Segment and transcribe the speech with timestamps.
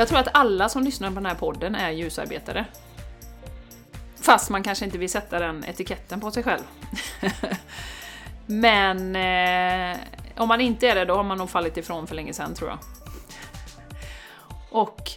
[0.00, 2.64] Jag tror att alla som lyssnar på den här podden är ljusarbetare.
[4.20, 6.62] Fast man kanske inte vill sätta den etiketten på sig själv.
[8.46, 9.98] Men eh,
[10.36, 12.70] om man inte är det, då har man nog fallit ifrån för länge sedan tror
[12.70, 12.78] jag.
[14.70, 15.10] Och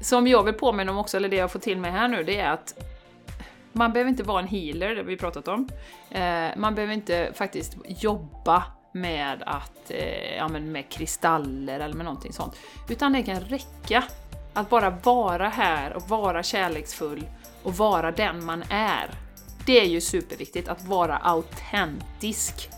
[0.00, 2.40] som jag vill påminna om också, eller det jag får till mig här nu, det
[2.40, 2.74] är att
[3.72, 5.68] man behöver inte vara en healer, det har vi pratat om.
[6.10, 8.62] Eh, man behöver inte faktiskt jobba
[8.92, 12.56] med att, eh, ja, men med kristaller eller med någonting sånt.
[12.88, 14.04] Utan det kan räcka
[14.54, 17.26] att bara vara här och vara kärleksfull
[17.62, 19.10] och vara den man är.
[19.66, 22.70] Det är ju superviktigt, att vara autentisk.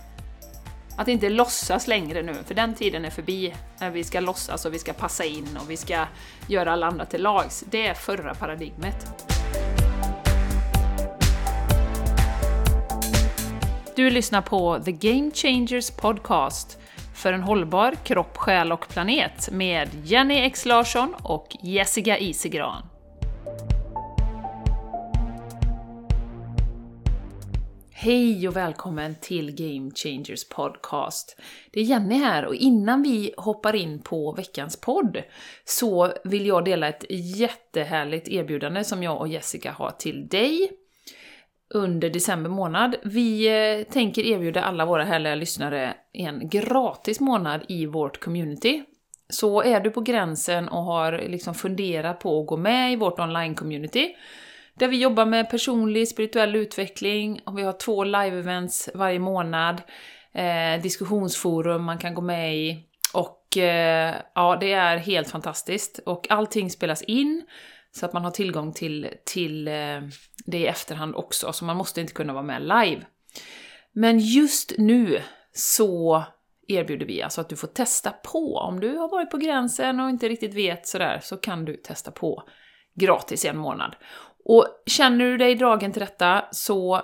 [0.97, 4.75] Att inte låtsas längre nu, för den tiden är förbi när vi ska låtsas och
[4.75, 6.07] vi ska passa in och vi ska
[6.49, 7.65] göra alla andra till lags.
[7.71, 9.40] Det är förra paradigmet.
[13.97, 16.79] Du lyssnar på The Game Changers Podcast
[17.15, 22.83] för en hållbar kropp, själ och planet med Jenny X Larsson och Jessica Isigran.
[27.91, 31.41] Hej och välkommen till Game Changers Podcast.
[31.71, 35.23] Det är Jenny här och innan vi hoppar in på veckans podd
[35.65, 40.71] så vill jag dela ett jättehärligt erbjudande som jag och Jessica har till dig
[41.75, 42.97] under december månad.
[43.03, 48.83] Vi eh, tänker erbjuda alla våra härliga lyssnare en gratis månad i vårt community.
[49.29, 53.19] Så är du på gränsen och har liksom funderat på att gå med i vårt
[53.19, 54.09] online-community,
[54.75, 59.83] där vi jobbar med personlig spirituell utveckling, och vi har två live-events varje månad,
[60.33, 62.79] eh, diskussionsforum man kan gå med i,
[63.13, 66.01] och eh, ja, det är helt fantastiskt.
[66.07, 67.43] Och allting spelas in,
[67.93, 70.01] så att man har tillgång till, till eh,
[70.47, 73.07] det i efterhand också, så man måste inte kunna vara med live.
[73.93, 76.25] Men just nu så
[76.69, 78.57] erbjuder vi alltså att du får testa på.
[78.57, 82.11] Om du har varit på gränsen och inte riktigt vet sådär, så kan du testa
[82.11, 82.43] på
[82.95, 83.97] gratis i en månad.
[84.45, 87.03] Och känner du dig dragen till detta så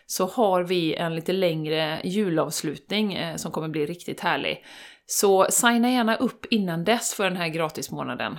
[0.06, 4.64] så har vi en lite längre julavslutning eh, som kommer bli riktigt härlig.
[5.06, 8.38] Så signa gärna upp innan dess för den här gratismånaden,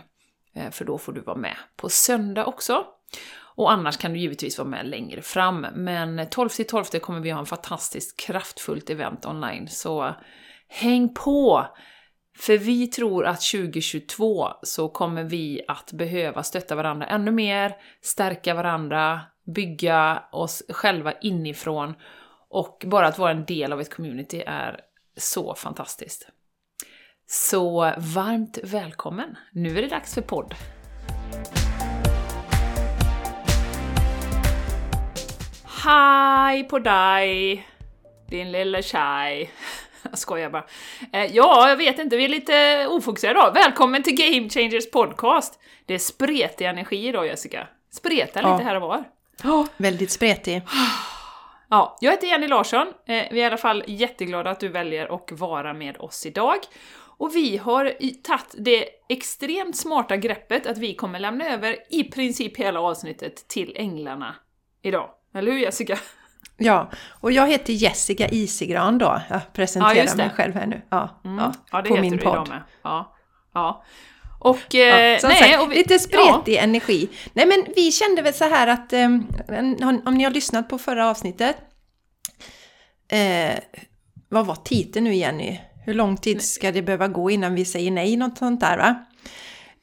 [0.55, 2.85] eh, för då får du vara med på söndag också.
[3.57, 7.29] Och annars kan du givetvis vara med längre fram, men 12 till 12 kommer vi
[7.29, 10.15] ha en fantastiskt kraftfullt event online, så
[10.67, 11.67] häng på!
[12.37, 18.53] För vi tror att 2022 så kommer vi att behöva stötta varandra ännu mer, stärka
[18.53, 21.93] varandra, bygga oss själva inifrån
[22.49, 24.79] och bara att vara en del av ett community är
[25.17, 26.27] så fantastiskt.
[27.27, 29.37] Så varmt välkommen!
[29.51, 30.55] Nu är det dags för podd.
[35.85, 37.67] Hej på dig,
[38.29, 39.51] din lilla tjej.
[40.09, 40.65] Jag skojar bara.
[41.13, 43.53] Eh, ja, jag vet inte, vi är lite ofokuserade idag.
[43.53, 45.59] Välkommen till Game Changers podcast!
[45.85, 47.67] Det är spretig energi idag Jessica.
[47.91, 49.03] Spretar lite här och var.
[49.43, 50.61] Oh, väldigt spretig.
[51.69, 52.87] Ja, jag heter Jenny Larsson.
[52.87, 56.57] Eh, vi är i alla fall jätteglada att du väljer att vara med oss idag.
[57.17, 57.93] Och vi har
[58.23, 63.73] tagit det extremt smarta greppet att vi kommer lämna över i princip hela avsnittet till
[63.75, 64.35] änglarna
[64.81, 65.09] idag.
[65.33, 65.97] Eller hur Jessica?
[66.57, 66.89] Ja,
[67.21, 69.21] och jag heter Jessica Isigran då.
[69.29, 70.81] Jag presenterar ja, mig själv här nu.
[70.89, 71.37] Ja, mm.
[71.37, 72.33] ja, ja det på heter min du podd.
[72.33, 72.61] idag med.
[72.83, 73.15] Ja,
[73.53, 73.83] ja.
[74.45, 76.59] Och, eh, ja, nej, sagt, och vi, lite spretig ja.
[76.59, 77.09] energi.
[77.33, 79.05] Nej men vi kände väl så här att, eh,
[80.05, 81.55] om ni har lyssnat på förra avsnittet,
[83.07, 83.59] eh,
[84.29, 85.59] vad var titeln nu Jenny?
[85.85, 88.17] Hur lång tid ska det behöva gå innan vi säger nej?
[88.17, 89.05] Något sånt där va?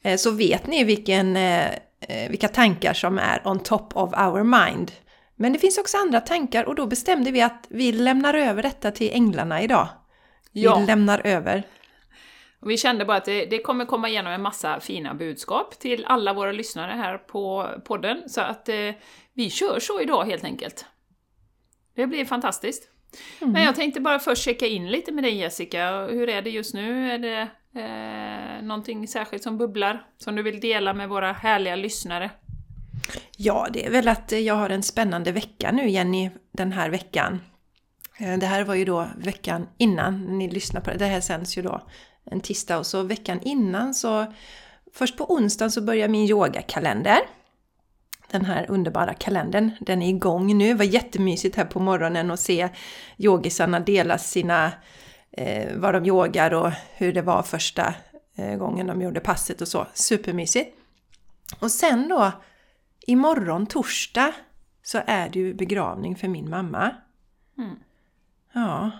[0.03, 1.65] Eh, så vet ni vilken, eh,
[1.99, 4.91] eh, vilka tankar som är on top of our mind.
[5.35, 8.91] Men det finns också andra tankar och då bestämde vi att vi lämnar över detta
[8.91, 9.87] till änglarna idag.
[10.51, 10.79] Vi ja.
[10.87, 11.63] lämnar över.
[12.63, 16.05] Och vi kände bara att det, det, kommer komma igenom en massa fina budskap till
[16.05, 18.91] alla våra lyssnare här på podden, så att eh,
[19.33, 20.85] vi kör så idag helt enkelt.
[21.95, 22.89] Det blir fantastiskt.
[23.41, 23.53] Mm.
[23.53, 26.73] Men jag tänkte bara först checka in lite med dig Jessica, hur är det just
[26.73, 27.11] nu?
[27.11, 27.47] Är det
[27.81, 32.31] eh, någonting särskilt som bubblar, som du vill dela med våra härliga lyssnare?
[33.37, 37.39] Ja, det är väl att jag har en spännande vecka nu Jenny, den här veckan.
[38.19, 40.97] Eh, det här var ju då veckan innan ni lyssnar på det.
[40.97, 41.81] Det här sänds ju då
[42.25, 44.33] en tisdag och så veckan innan så
[44.93, 47.19] först på onsdagen så börjar min yogakalender.
[48.31, 50.67] Den här underbara kalendern, den är igång nu.
[50.67, 52.69] Det var jättemysigt här på morgonen att se
[53.17, 54.71] yogisarna dela sina,
[55.31, 57.93] eh, vad de yogar och hur det var första
[58.35, 59.87] eh, gången de gjorde passet och så.
[59.93, 60.75] Supermysigt!
[61.59, 62.31] Och sen då
[63.07, 64.33] imorgon torsdag
[64.83, 66.95] så är det ju begravning för min mamma.
[67.57, 67.75] Mm.
[68.53, 68.91] Ja.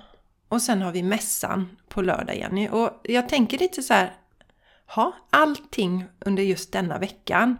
[0.53, 2.69] Och sen har vi mässan på lördag Jenny.
[2.69, 4.13] Och jag tänker lite så här,
[4.85, 7.57] ha allting under just denna veckan.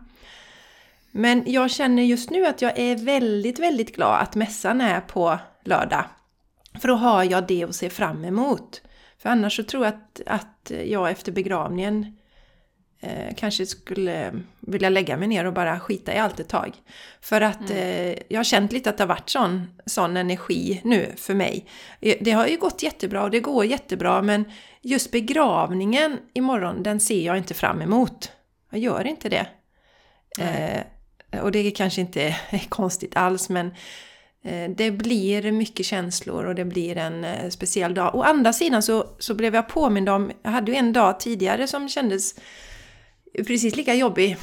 [1.12, 5.40] Men jag känner just nu att jag är väldigt, väldigt glad att mässan är på
[5.64, 6.06] lördag.
[6.82, 8.82] För då har jag det att se fram emot.
[9.18, 12.18] För annars så tror jag att, att jag efter begravningen
[13.04, 16.74] eh, kanske skulle vilja lägga mig ner och bara skita i allt ett tag.
[17.22, 21.12] För att eh, jag har känt lite att det har varit sån, sån energi nu
[21.18, 21.66] för mig.
[22.02, 24.46] Eh, Det har ju gått jättebra och det går jättebra men
[24.82, 28.32] just begravningen imorgon den ser jag inte fram emot.
[28.70, 29.48] Jag gör inte det.
[30.40, 30.82] Eh,
[31.42, 33.68] och det kanske inte är konstigt alls men
[34.44, 38.16] eh, det blir mycket känslor och det blir en eh, speciell dag.
[38.16, 41.68] Å andra sidan så, så blev jag påmind om, jag hade ju en dag tidigare
[41.68, 42.36] som kändes
[43.38, 44.38] precis lika jobbig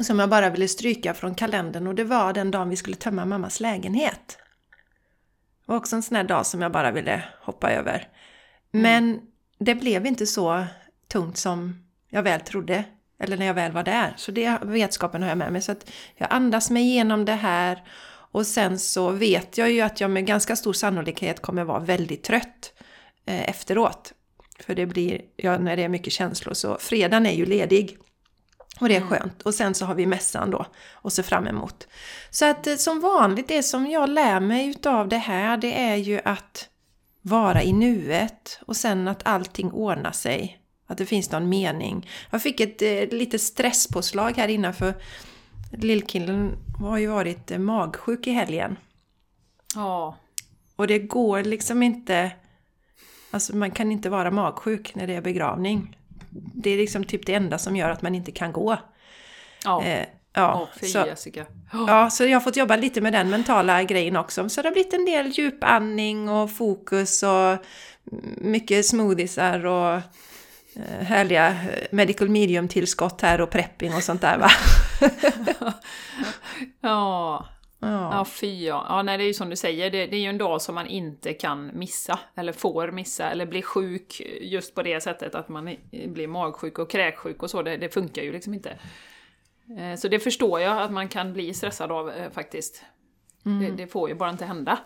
[0.00, 3.24] som jag bara ville stryka från kalendern och det var den dagen vi skulle tömma
[3.24, 4.38] mammas lägenhet.
[5.66, 8.08] Det var också en sån här dag som jag bara ville hoppa över.
[8.70, 9.20] Men
[9.58, 10.64] det blev inte så
[11.08, 12.84] tungt som jag väl trodde.
[13.18, 14.14] Eller när jag väl var där.
[14.16, 15.62] Så det vetskapen har jag med mig.
[15.62, 17.82] Så att jag andas mig igenom det här.
[18.06, 22.22] Och sen så vet jag ju att jag med ganska stor sannolikhet kommer vara väldigt
[22.22, 22.72] trött
[23.26, 24.12] eh, efteråt.
[24.60, 27.98] För det blir, ja, när det är mycket känslor så fredagen är ju ledig.
[28.80, 29.42] Och det är skönt.
[29.42, 31.88] Och sen så har vi mässan då och se fram emot.
[32.30, 35.96] Så att eh, som vanligt, det som jag lär mig utav det här det är
[35.96, 36.68] ju att
[37.22, 40.60] vara i nuet och sen att allting ordnar sig.
[40.86, 42.08] Att det finns någon mening.
[42.30, 44.94] Jag fick ett eh, litet stresspåslag här innan för
[45.72, 48.76] lillkillen har ju varit eh, magsjuk i helgen.
[49.74, 50.16] Ja.
[50.76, 52.32] Och det går liksom inte...
[53.30, 55.96] Alltså man kan inte vara magsjuk när det är begravning.
[56.34, 58.78] Det är liksom typ det enda som gör att man inte kan gå.
[59.64, 59.84] Ja.
[59.84, 61.46] Eh, ja, fy så, Jessica.
[61.72, 64.48] ja, så jag har fått jobba lite med den mentala grejen också.
[64.48, 67.58] Så det har blivit en del djupandning och fokus och
[68.36, 69.94] mycket smoothiesar och
[70.76, 74.50] eh, härliga eh, medical medium-tillskott här och prepping och sånt där va.
[76.80, 77.46] Ja.
[77.92, 78.10] Ja.
[78.18, 78.86] Ja, fy ja.
[78.88, 79.02] ja.
[79.02, 80.86] Nej, det är ju som du säger, det, det är ju en dag som man
[80.86, 85.76] inte kan missa, eller får missa, eller bli sjuk just på det sättet att man
[86.06, 88.70] blir magsjuk och kräksjuk och så, det, det funkar ju liksom inte.
[89.78, 92.82] Eh, Så det förstår jag att man kan bli stressad av eh, faktiskt.
[93.42, 94.78] Det, det får ju bara inte hända.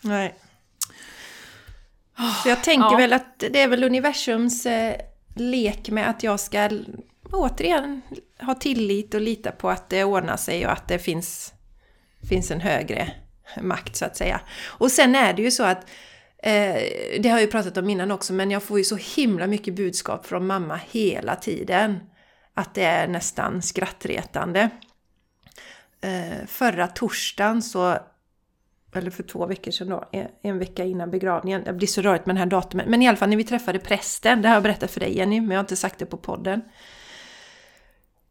[0.00, 0.34] Nej.
[2.42, 2.96] Så jag tänker Ja.
[2.96, 4.96] väl att det är väl universums eh,
[5.36, 6.70] lek med att jag ska
[7.32, 8.02] återigen
[8.40, 11.52] ha tillit och lita på att det ordnar sig och att det finns,
[12.28, 13.12] finns en högre
[13.62, 14.40] makt så att säga.
[14.66, 15.90] Och sen är det ju så att
[16.42, 16.74] eh,
[17.20, 19.74] det har jag ju pratat om innan också, men jag får ju så himla mycket
[19.74, 22.00] budskap från mamma hela tiden.
[22.54, 24.70] Att det är nästan skrattretande.
[26.00, 27.98] Eh, förra torsdagen så
[28.96, 31.64] eller för två veckor sedan då, en, en vecka innan begravningen.
[31.64, 32.86] Det blir så rörigt med den här datumet.
[32.86, 35.40] Men i alla fall när vi träffade prästen, det har jag berättat för dig Jenny,
[35.40, 36.62] men jag har inte sagt det på podden.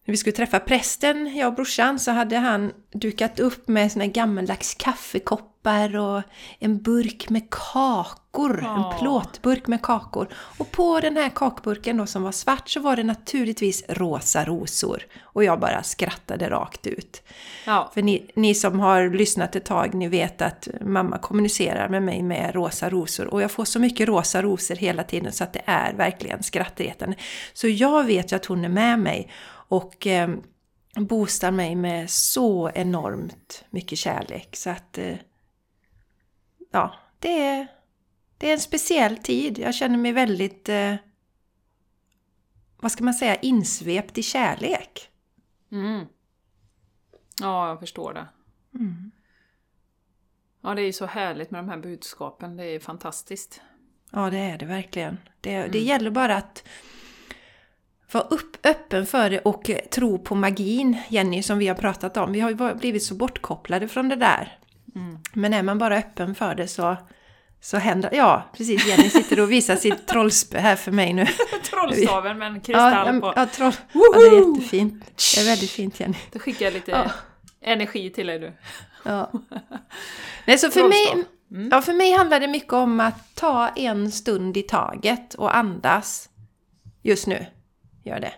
[0.05, 4.05] När vi skulle träffa prästen, jag och brorsan, så hade han dukat upp med såna
[4.05, 6.21] gammaldags kaffekoppar och
[6.59, 8.59] en burk med kakor.
[8.63, 8.91] Ja.
[8.93, 10.27] En plåtburk med kakor.
[10.57, 15.03] Och på den här kakburken då som var svart så var det naturligtvis rosa rosor.
[15.21, 17.23] Och jag bara skrattade rakt ut.
[17.65, 22.03] Ja, För ni, ni som har lyssnat ett tag, ni vet att mamma kommunicerar med
[22.03, 23.27] mig med rosa rosor.
[23.27, 27.17] Och jag får så mycket rosa rosor hela tiden så att det är verkligen skrattretande.
[27.53, 29.29] Så jag vet ju att hon är med mig
[29.67, 30.35] och eh,
[30.95, 34.55] boostar mig med så enormt mycket kärlek.
[34.55, 35.17] Så att, eh,
[36.71, 37.67] ja, det är,
[38.37, 39.59] det är en speciell tid.
[39.59, 40.95] Jag känner mig väldigt, eh,
[42.77, 45.09] vad ska man säga, insvept i kärlek.
[45.71, 46.05] mm.
[47.41, 48.27] ja jag förstår det.
[50.61, 53.61] Ja, det är ju så härligt med de här budskapen, det är fantastiskt.
[54.11, 55.17] Ja, det är det verkligen.
[55.41, 56.63] Det, det gäller bara att
[58.13, 62.17] vara upp, öppen för det och eh, tro på magin, Jenny, som vi har pratat
[62.17, 62.31] om.
[62.31, 64.57] Vi har ju blivit så bortkopplade från det där.
[65.33, 66.97] Men är man bara öppen för det så,
[67.61, 68.87] så händer Ja, precis.
[68.87, 71.25] Jenny sitter och visar sitt trollspö här för mig nu.
[71.69, 73.33] Trollstaven med en kristall ja, på.
[73.35, 73.73] ja, troll.
[73.93, 75.05] ja, det är jättefint.
[75.35, 76.17] Det är väldigt fint, Jenny.
[76.31, 77.11] Då skickar jag lite Ja.
[77.61, 78.53] energi till dig du.
[79.03, 79.31] Ja.
[80.45, 81.25] Nej, så för mig,
[81.71, 86.29] ja, för mig handlar det mycket om att ta en stund i taget och andas
[87.01, 87.45] just nu.
[88.03, 88.33] Gör det.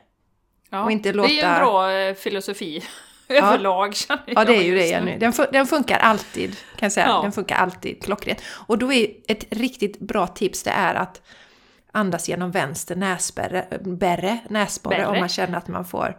[0.69, 0.83] Ja.
[0.83, 2.83] Och inte Det är en låta- bra eh, filosofi
[3.27, 5.09] överlag känner jag Ja, det är ju det just nu.
[5.09, 5.17] Jenny.
[5.19, 7.07] Den, fun- den funkar alltid, kan jag säga.
[7.07, 7.21] Ja.
[7.21, 8.41] Den funkar alltid klockrent.
[8.67, 11.21] Och då är ett riktigt bra tips det är att,
[11.91, 16.17] andas genom vänster näsbärre, näsborre om man känner att man får.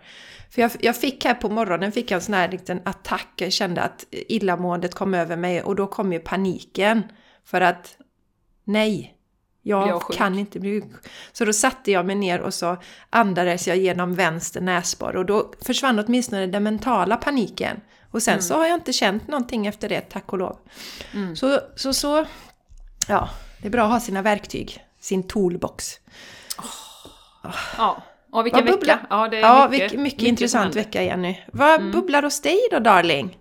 [0.50, 3.52] För jag, jag fick här på morgonen fick jag en sån här liten attack, jag
[3.52, 7.02] kände att illamåendet kom över mig och då kom ju paniken.
[7.44, 7.96] För att
[8.64, 9.15] nej,
[9.66, 10.82] jag kan inte bli.
[11.32, 12.76] Så då satte jag mig ner och så
[13.10, 17.80] andades jag genom vänster näsborre och då försvann åtminstone den mentala paniken.
[18.10, 20.56] Och sen så har jag inte känt någonting efter det, tack och lov.
[21.34, 22.26] Så, så, så,
[23.08, 23.28] ja,
[23.62, 26.00] det är bra att ha sina verktyg, sin toolbox.
[27.78, 28.02] Ja.
[28.32, 28.98] Och vilken vecka!
[29.10, 31.36] Ja, det är Ja, mycket, mycket, mycket intressant vecka Jenny.
[31.52, 33.38] Vad bubblar hos dig då darling?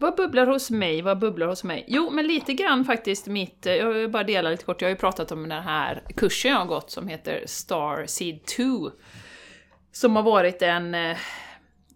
[0.00, 1.02] Vad bubblar hos mig?
[1.02, 1.84] Vad bubblar hos mig?
[1.88, 3.66] Jo, men lite grann faktiskt mitt...
[3.66, 4.82] Eh, jag vill bara dela lite kort.
[4.82, 8.44] Jag har ju pratat om den här kursen jag har gått som heter Star Seed
[8.44, 8.90] 2.
[9.92, 10.94] Som har varit en...
[10.94, 11.16] Eh,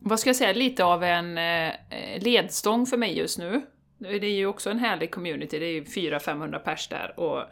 [0.00, 0.52] vad ska jag säga?
[0.52, 1.72] Lite av en eh,
[2.20, 3.62] ledstång för mig just nu.
[3.98, 5.58] Det är ju också en härlig community.
[5.58, 7.20] Det är ju 400-500 pers där.
[7.20, 7.42] Och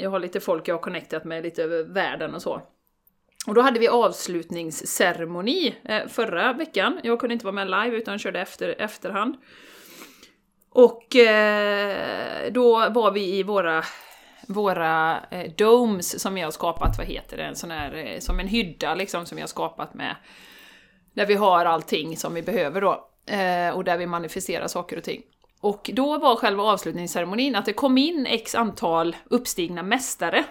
[0.00, 2.62] jag har lite folk jag har connectat med lite över världen och så.
[3.46, 7.00] Och då hade vi avslutningsceremoni eh, förra veckan.
[7.02, 9.36] Jag kunde inte vara med live utan körde efter, efterhand.
[10.70, 13.84] Och eh, då var vi i våra,
[14.48, 18.40] våra eh, domes som vi har skapat, vad heter det, en sån här, eh, som
[18.40, 20.16] en hydda liksom som vi har skapat med,
[21.14, 23.08] där vi har allting som vi behöver då.
[23.26, 25.22] Eh, och där vi manifesterar saker och ting.
[25.60, 30.44] Och då var själva avslutningsceremonin att det kom in x antal uppstigna mästare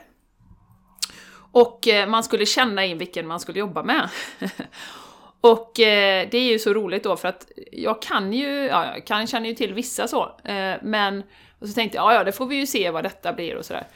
[1.56, 4.10] och eh, man skulle känna in vilken man skulle jobba med.
[5.42, 9.06] och eh, det är ju så roligt då för att jag kan ju, ja, jag
[9.06, 11.24] kan, känner ju till vissa så, eh, men
[11.60, 13.66] och så tänkte jag, ja, ja, det får vi ju se vad detta blir och
[13.66, 13.88] sådär.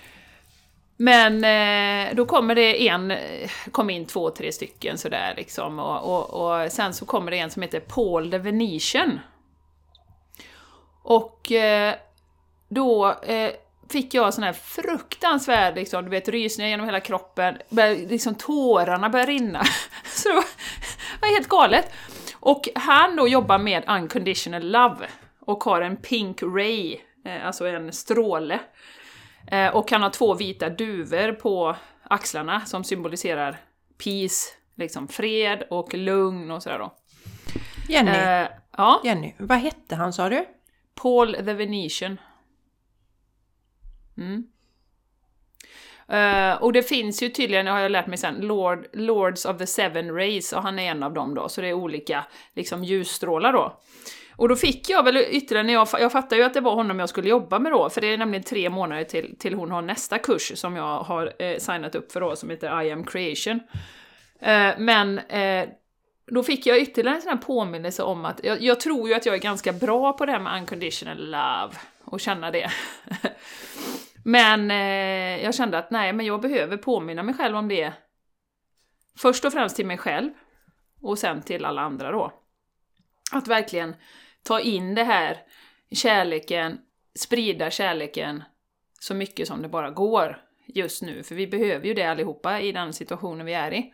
[0.98, 1.42] Men
[2.16, 3.14] då kommer det en,
[3.72, 7.50] kom in två, tre stycken sådär liksom, och, och, och sen så kommer det en
[7.50, 9.20] som heter Paul the Venetian.
[11.04, 11.52] Och
[12.70, 13.52] då eh,
[13.90, 19.10] fick jag sån här fruktansvärd liksom, du vet, rysningar genom hela kroppen, började, liksom tårarna
[19.10, 19.64] började rinna.
[20.06, 20.44] Så det var,
[21.22, 21.92] det var helt galet.
[22.34, 25.08] Och han då jobbar med unconditional love
[25.40, 28.60] och har en pink ray, eh, alltså en stråle.
[29.52, 33.58] Eh, och han har två vita duvor på axlarna som symboliserar
[34.04, 36.94] peace, liksom fred och lugn och sådär då.
[37.88, 40.46] Jenny, Eh, ja, Jenny, vad hette han sa du?
[41.02, 42.18] Paul the Venetian.
[44.20, 44.44] Mm.
[46.12, 49.68] Uh, och det finns ju tydligen, har jag lärt mig sen, Lord, Lords of the
[49.68, 53.54] Seven Rays, och han är en av dem då, så det är olika liksom, ljusstrålar
[53.54, 53.80] då.
[54.36, 57.00] Och då fick jag väl ytterligare, när jag, jag fattar ju att det var honom
[57.00, 59.82] jag skulle jobba med då, för det är nämligen tre månader till, till hon har
[59.82, 63.60] nästa kurs som jag har eh, signat upp för då, som heter I am creation.
[64.42, 65.70] Eh, men eh,
[66.32, 69.26] då fick jag ytterligare en sån här påminnelse om att jag, jag tror ju att
[69.26, 71.74] jag är ganska bra på det här med unconditional love
[72.04, 72.72] och känna det.
[74.26, 77.94] men eh, jag kände att nej, men jag behöver påminna mig själv om det.
[79.18, 80.32] Först och främst till mig själv
[81.02, 82.34] och sen till alla andra då.
[83.32, 83.96] Att verkligen
[84.44, 85.38] ta in det här
[85.92, 86.80] kärleken,
[87.20, 88.44] sprida kärleken
[89.00, 92.72] så mycket som det bara går just nu, för vi behöver ju det allihopa i
[92.72, 93.94] den situationen vi är i.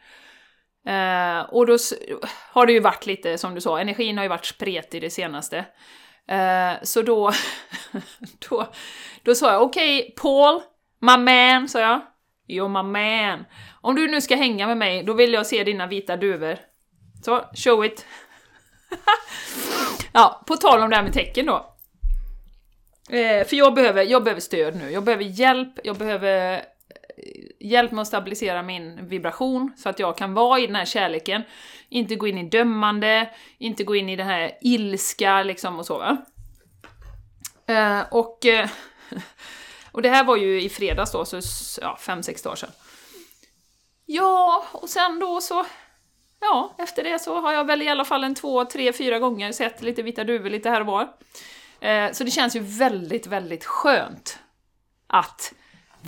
[0.86, 1.78] Eh, och då
[2.52, 5.66] har det ju varit lite, som du sa, energin har ju varit spretig det senaste.
[6.28, 7.32] Eh, så då,
[8.50, 8.68] då,
[9.24, 10.62] då sa jag okej, Paul,
[11.00, 12.02] my man, sa jag.
[12.48, 13.46] You're my man.
[13.82, 16.58] Om du nu ska hänga med mig, då vill jag se dina vita duvor.
[17.26, 18.06] Så, show it.
[20.14, 21.76] ja, på tal om det här med tecken då.
[23.10, 26.62] Eh, för jag behöver, jag behöver stöd nu, jag behöver hjälp, jag behöver
[27.60, 31.44] hjälp mig att stabilisera min vibration så att jag kan vara i den här kärleken.
[31.90, 35.98] Inte gå in i dömande, inte gå in i den här ilska liksom och så
[35.98, 36.18] va.
[37.68, 38.70] Eh, och, eh,
[39.92, 42.72] och det här var ju i fredags då, så s- ja, fem, sex dagar sedan.
[44.06, 45.66] Ja, och sen då så...
[46.40, 49.52] Ja, efter det så har jag väl i alla fall en två, tre, fyra gånger
[49.52, 51.10] sett lite vita duvor lite här och var.
[51.80, 54.40] Eh, så det känns ju väldigt, väldigt skönt
[55.08, 55.54] att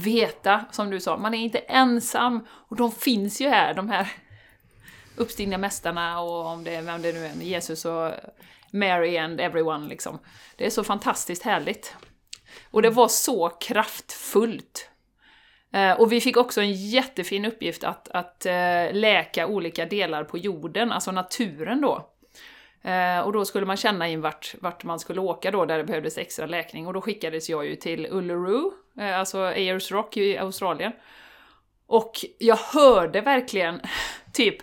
[0.04, 4.08] veta, som du sa, man är inte ensam och de finns ju här, de här
[5.16, 8.12] uppstigna mästarna och om det vem det nu är, Jesus och
[8.72, 10.20] Mary and everyone liksom.
[10.56, 11.96] Det är så fantastiskt härligt.
[12.72, 14.89] Och det var så kraftfullt.
[15.74, 20.38] Eh, och vi fick också en jättefin uppgift att, att eh, läka olika delar på
[20.38, 22.13] jorden, alltså naturen då.
[22.88, 25.84] Eh, och då skulle man känna in vart, vart man skulle åka då, där det
[25.84, 26.88] behövdes extra läkning.
[26.88, 30.91] Och då skickades jag ju till Uluru, eh, alltså Ayers Rock i Australien.
[31.88, 33.82] Och jag hörde verkligen,
[34.34, 34.56] typ,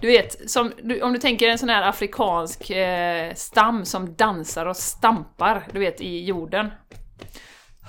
[0.00, 4.76] du vet, som, om du tänker en sån här afrikansk eh, stam som dansar och
[4.76, 6.70] stampar, du vet, i jorden.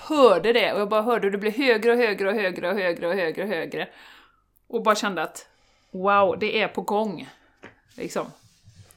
[0.09, 2.75] hörde det och jag bara hörde hur det blev högre och högre och högre och
[2.75, 3.89] högre och högre och högre.
[4.67, 5.47] Och bara kände att
[5.91, 7.29] wow, det är på gång.
[7.97, 8.25] Liksom.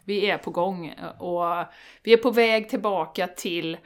[0.06, 1.64] Vi är på gång och
[2.02, 3.76] vi är på väg tillbaka till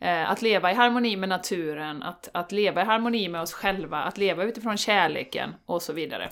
[0.00, 3.98] eh, att leva i harmoni med naturen, att, att leva i harmoni med oss själva,
[3.98, 6.30] att leva utifrån kärleken och så vidare.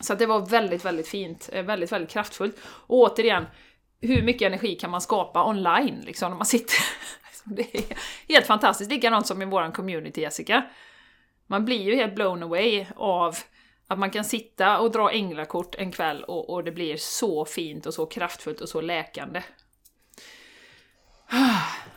[0.00, 2.56] Så att det var väldigt, väldigt fint, eh, väldigt, väldigt kraftfullt.
[2.64, 3.46] Och återigen,
[4.00, 6.76] hur mycket energi kan man skapa online liksom när man sitter...
[7.44, 7.96] det är
[8.28, 10.62] helt fantastiskt, likadant som i vår community Jessica.
[11.46, 13.36] Man blir ju helt blown away av
[13.90, 17.86] att man kan sitta och dra änglakort en kväll och, och det blir så fint
[17.86, 19.42] och så kraftfullt och så läkande.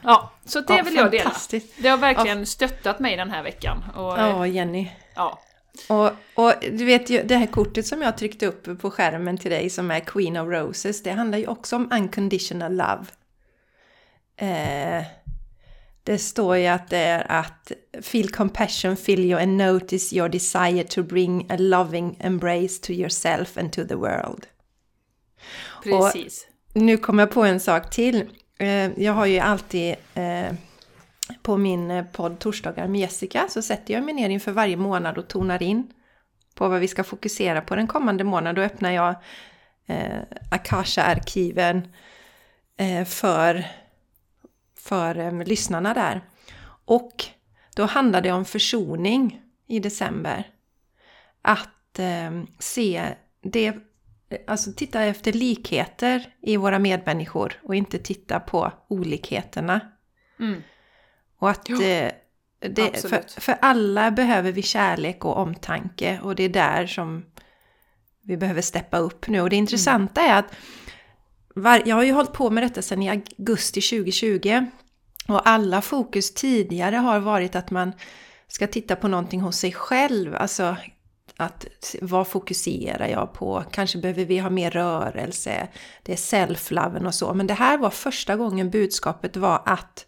[0.05, 1.33] Ja, så det Ja, vill jag dela.
[1.77, 3.83] Det har verkligen stöttat mig den här veckan.
[3.95, 4.91] Och, Ja, Jenny.
[5.15, 5.39] ja.
[5.89, 9.51] Och, och du vet ju, det här kortet som jag tryckte upp på skärmen till
[9.51, 13.05] dig som är Queen of Roses, det handlar ju också om unconditional love.
[14.37, 15.05] Eh,
[16.03, 20.83] det står ju att det är att feel compassion, feel you and notice your desire
[20.83, 24.47] to bring a loving embrace to yourself and to the world.
[25.83, 26.47] Precis.
[26.73, 28.29] Nu kommer jag på en sak till.
[28.57, 30.53] Eh, Jag har ju alltid eh,
[31.41, 35.17] på min eh, podd Torsdagar med Jessica så sätter jag mig ner inför varje månad
[35.17, 35.87] och tonar in
[36.55, 38.55] på vad vi ska fokusera på den kommande månaden.
[38.55, 39.15] Då öppnar jag
[39.87, 41.87] eh, Akasha-arkiven
[42.77, 43.65] eh, för,
[44.83, 46.21] för eh, lyssnarna där.
[46.85, 47.25] Och
[47.75, 50.47] då handlar det om försoning i december.
[51.41, 53.75] Att eh, se det,
[54.47, 59.79] alltså titta efter likheter i våra medmänniskor och inte titta på olikheterna.
[60.39, 60.61] Mm.
[61.39, 62.11] Och att eh,
[62.59, 67.25] det, för, för alla behöver vi kärlek och omtanke och det är där som
[68.21, 69.41] vi behöver steppa upp nu.
[69.41, 70.55] Och det intressanta är att
[71.53, 74.65] var, jag har ju hållit på med detta sedan i augusti 2020
[75.27, 77.93] och alla fokus tidigare har varit att man
[78.47, 80.35] ska titta på någonting hos sig själv.
[80.35, 80.75] Alltså
[81.37, 83.63] att vad fokuserar jag på?
[83.71, 85.67] Kanske behöver vi ha mer rörelse.
[86.03, 87.33] Det är self-loven och så.
[87.33, 90.05] Men det här var första gången budskapet var att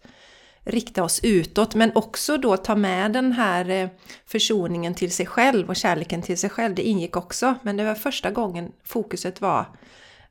[0.64, 3.90] rikta oss utåt men också då ta med den här eh,
[4.26, 6.76] försoningen till sig själv och kärleken till sig själv.
[6.76, 9.66] Det ingick också men det var första gången fokuset var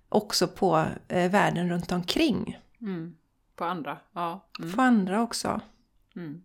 [0.08, 2.58] också på eh, världen runt omkring.
[2.80, 3.14] Mm.
[3.56, 4.48] På andra, ja.
[4.58, 4.72] Mm.
[4.72, 5.60] För andra också.
[6.16, 6.42] Mm.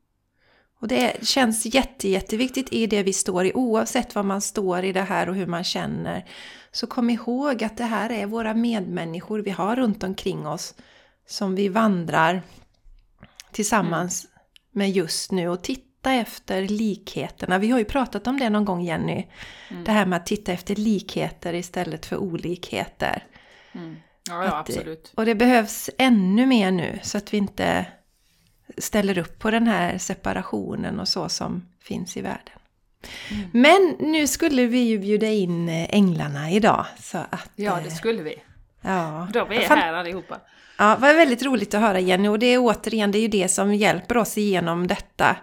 [0.79, 4.91] Och det känns jätte, jätteviktigt i det vi står i oavsett vad man står i
[4.91, 6.25] det här och hur man känner.
[6.71, 10.75] Så kom ihåg att det här är våra medmänniskor vi har runt omkring oss
[11.27, 12.41] som vi vandrar
[13.51, 14.27] tillsammans
[14.71, 17.57] med just nu och titta efter likheterna.
[17.57, 19.27] Vi har ju pratat om det någon gång Jenny.
[19.85, 23.23] Det här med att titta efter likheter istället för olikheter.
[23.79, 23.95] Mm.
[24.29, 25.13] Ja, ja, Att absolut.
[25.15, 27.85] Och det behövs ännu mer nu så att vi inte
[28.77, 32.59] ställer upp på den här separationen och så som finns i världen.
[33.31, 33.49] Mm.
[33.53, 36.85] Men nu skulle vi ju bjuda in eh, änglarna idag.
[36.99, 38.35] Så att, Ja, eh, det skulle vi.
[38.81, 39.27] ja.
[39.33, 40.37] De är här allihopa.
[40.77, 43.27] Ja, det var väldigt roligt att höra Jenny och det är återigen det är ju
[43.27, 45.35] det som hjälper oss igenom detta.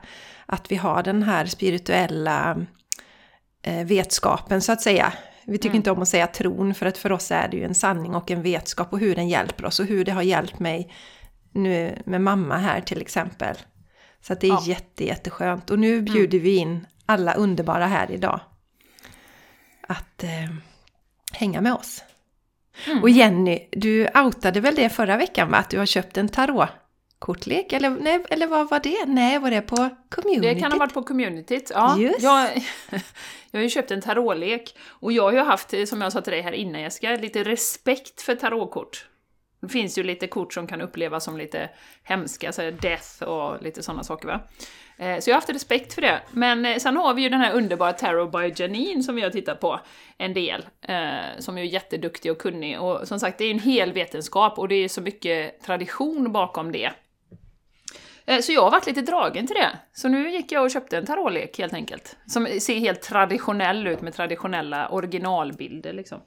[0.46, 2.66] Att vi har den här spirituella
[3.62, 5.12] eh, vetskapen så att säga.
[5.46, 5.76] Vi tycker Mm.
[5.76, 8.30] inte om att säga tron för att för oss är det ju en sanning och
[8.30, 10.92] en vetskap och hur den hjälper oss och hur det har hjälpt mig
[11.52, 13.56] nu med mamma här till exempel.
[14.20, 14.62] Så att det är Ja.
[14.66, 15.70] jätte, jätteskönt.
[15.70, 18.40] Och nu bjuder vi in alla underbara här idag
[19.88, 20.54] att eh,
[21.32, 22.02] hänga med oss.
[22.86, 23.02] Mm.
[23.02, 25.56] Och Jenny, du outade väl det förra veckan va?
[25.58, 26.28] Att du har köpt en
[27.26, 27.72] tarotkortlek?
[27.72, 29.04] Eller, nej, eller vad var det?
[29.06, 30.54] Nej, var det på community?
[30.54, 31.70] Det kan ha varit på communityt.
[31.74, 32.22] Ja, Just.
[32.22, 32.50] jag,
[33.50, 36.32] jag har ju köpt en tarotlek och jag har ju haft, som jag sa till
[36.32, 39.06] dig här innan Jessica, lite respekt för tarotkort.
[39.60, 41.70] Det finns ju lite kort som kan upplevas som lite
[42.02, 44.40] hemska, så death och lite sådana saker va.
[44.98, 46.20] Eh, Så jag har haft respekt för det.
[46.30, 49.30] Men eh, sen har vi ju den här underbara Tarot by Janine som vi har
[49.30, 49.80] tittat på
[50.18, 50.66] en del.
[50.88, 52.80] eh, Som är jätteduktig och kunnig.
[52.80, 56.72] Och som sagt, det är en hel vetenskap och det är så mycket tradition bakom
[56.72, 56.90] det.
[58.26, 59.70] Eh, Så jag har varit lite dragen till det.
[59.94, 62.16] Så nu gick jag och köpte en tarotlek helt enkelt.
[62.26, 66.18] Som ser helt traditionell ut med traditionella originalbilder liksom.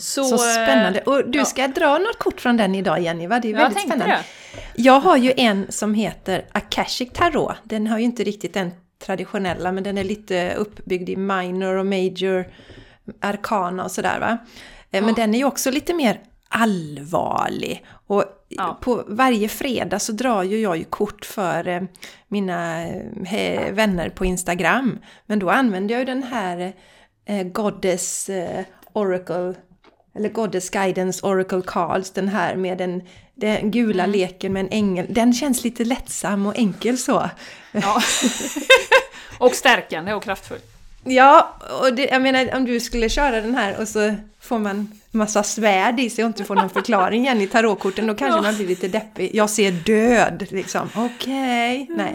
[0.00, 0.28] Så, Mm.
[0.28, 0.98] Så spännande.
[0.98, 1.44] eh, Och du ja.
[1.44, 3.38] ska dra något kort från den idag Jenny, va?
[3.40, 4.24] Det är Jag väldigt tänkte spännande.
[4.74, 4.82] det.
[4.82, 7.54] Jag har ju en som heter Akashic Tarot.
[7.64, 8.70] Den har ju inte riktigt den
[9.06, 12.46] traditionella, men den är lite uppbyggd i minor och major
[13.20, 14.38] arkana och sådär va.
[14.90, 15.14] Eh, Men Ja.
[15.16, 17.84] den är ju också lite mer allvarlig.
[18.06, 18.24] Och
[18.56, 18.78] Ja.
[18.80, 21.82] på varje fredag så drar ju jag ju kort för eh,
[22.28, 22.86] mina
[23.72, 24.98] vänner på Instagram.
[25.26, 26.72] Men då använder jag ju den här
[27.24, 29.54] eh, Goddess eh, Oracle
[30.14, 33.02] eller Goddess Guidance Oracle Cards, den här med den,
[33.34, 35.06] den gula leken med en ängel.
[35.08, 37.30] Den känns lite lättsam och enkel så.
[37.72, 38.02] Ja.
[39.38, 40.60] och stärkande och kraftfull.
[41.04, 45.00] Ja, och det, jag menar om du skulle köra den här och så får man
[45.14, 48.42] massa svärd i sig och inte får någon förklaring igen i tarotkorten, då kanske Ja.
[48.42, 49.30] man blir lite deppig.
[49.34, 50.88] Jag ser död, liksom.
[50.96, 52.14] Okej, nej.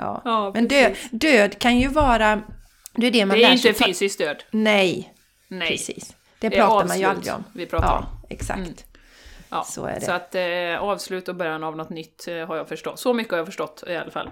[0.00, 0.22] Ja.
[0.24, 2.42] Ja, Men död, död kan ju vara...
[2.94, 3.68] Det är det man Det är lär sig.
[3.70, 4.36] inte fysiskt död.
[4.50, 5.12] Nej,
[5.48, 5.68] Nej.
[5.68, 6.14] precis.
[6.38, 7.44] Det, Det pratar man ju aldrig om.
[7.54, 8.04] vi pratar ja, om.
[8.28, 8.58] exakt.
[8.58, 8.74] Mm.
[9.50, 10.06] Ja, Så är det.
[10.06, 12.98] Så att eh, avslut och början av något nytt eh, har jag förstått.
[12.98, 14.30] Så mycket har jag förstått i alla fall.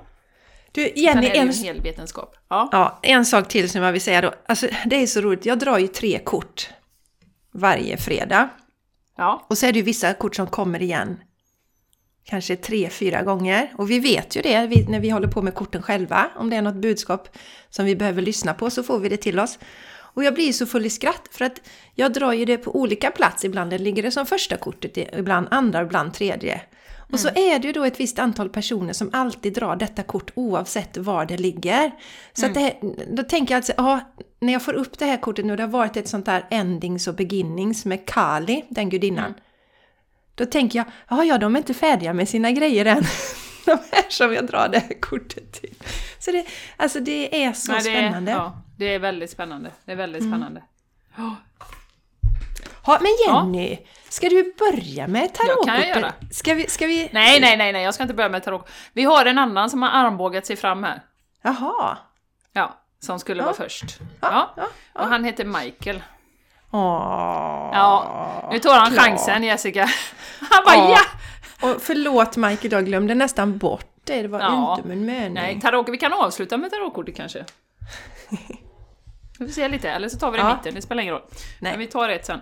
[0.72, 2.37] Du, Sen Jenny, är det ju en, en hel vetenskap.
[2.48, 2.68] Ja.
[2.72, 4.33] ja, en sak till som jag vill säga då.
[4.46, 5.46] Alltså, det är så roligt.
[5.46, 6.68] Jag drar ju tre kort
[7.55, 8.49] varje fredag.
[9.17, 9.47] ja.
[9.49, 11.17] Och så är det ju vissa kort som kommer igen.
[12.25, 13.73] Kanske tre, fyra gånger.
[13.79, 16.31] Och vi vet ju det vi, när vi håller på med korten själva.
[16.37, 17.29] Om det är något budskap
[17.71, 19.59] som vi behöver lyssna på så får vi det till oss.
[20.14, 21.61] Och jag blir så full i skratt för att
[21.95, 23.45] jag drar ju det på olika plats.
[23.45, 26.61] Ibland ligger det som första kortet, ibland andra, ibland tredje.
[27.12, 30.31] Och så är det ju då ett visst antal personer som alltid drar detta kort
[30.35, 31.90] oavsett var det ligger.
[32.33, 32.79] Så att det, här-
[33.17, 34.01] då tänker jag alltså, ja,
[34.40, 37.07] när jag får upp det här kortet nu, det har varit ett sånt där endings
[37.09, 39.35] och beginnings med Kali, den gudinnan.
[40.35, 43.03] Då tänker jag, ja, ja, de är inte färdiga med sina grejer än.
[43.67, 45.75] De här som jag drar det här kortet till.
[46.19, 48.31] Så det, alltså det är så Nej, det, är- spännande.
[48.33, 48.37] Ja.
[48.37, 49.71] Ja, det är väldigt spännande.
[49.85, 50.62] Det är väldigt spännande.
[52.87, 52.99] Ja.
[53.01, 56.12] men Jenny, ska du börja med Ja, kan jag göra.
[56.31, 57.09] Ska vi, ska vi...
[57.12, 58.68] Nej, nej, nej, nej, jag ska inte börja med tarot.
[58.92, 61.03] Vi har en annan som har armbågat sig fram här.
[61.42, 61.99] Jaha.
[62.53, 63.44] Ja, som skulle Ja.
[63.47, 63.85] vara först.
[64.20, 66.03] Ja, Ja, ja, och han heter Michael.
[66.70, 69.05] Åh, Ja, nu tar han klart.
[69.07, 69.88] chansen Jessica.
[70.51, 70.90] Han bara Ja.
[71.61, 71.68] ja!
[71.68, 74.23] Och förlåt Michael, jag glömde nästan bort det.
[74.23, 74.77] Det var Ja.
[74.77, 75.35] inte min mening.
[75.35, 77.44] Nej, tarot, vi kan avsluta med tarotkortet kanske.
[79.38, 80.57] Vi får se lite, eller så tar vi det i Ja.
[80.57, 81.23] mitten, det spelar ingen roll.
[81.61, 81.73] Nej.
[81.73, 82.40] Men vi tar ett sen.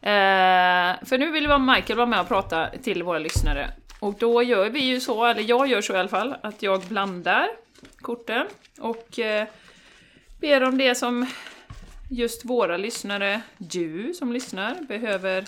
[0.00, 3.70] Eh, för nu vill vi Michael vara med och prata till våra lyssnare.
[4.00, 6.80] Och då gör vi ju så, eller jag gör så i alla fall, att jag
[6.80, 7.48] blandar
[8.00, 8.46] korten
[8.78, 9.48] och eh,
[10.40, 11.26] ber om det som
[12.10, 15.44] just våra lyssnare, du som lyssnar, behöver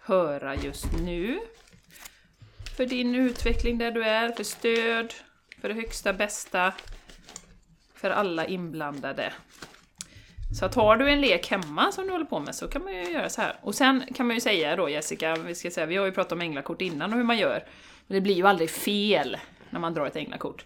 [0.00, 1.40] höra just nu.
[2.76, 5.14] För din utveckling där du är, för stöd,
[5.60, 6.72] för det högsta bästa,
[7.94, 9.32] för alla inblandade.
[10.54, 12.94] Så att har du en lek hemma som du håller på med så kan man
[12.94, 13.56] ju göra så här.
[13.62, 16.32] Och sen kan man ju säga då Jessica, vi, ska säga, vi har ju pratat
[16.32, 17.64] om änglakort innan och hur man gör.
[18.06, 19.36] Men det blir ju aldrig fel
[19.70, 20.64] när man drar ett änglakort.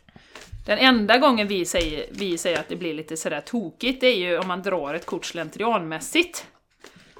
[0.67, 4.17] Den enda gången vi säger, vi säger att det blir lite sådär tokigt, det är
[4.17, 6.47] ju om man drar ett kort slentrianmässigt.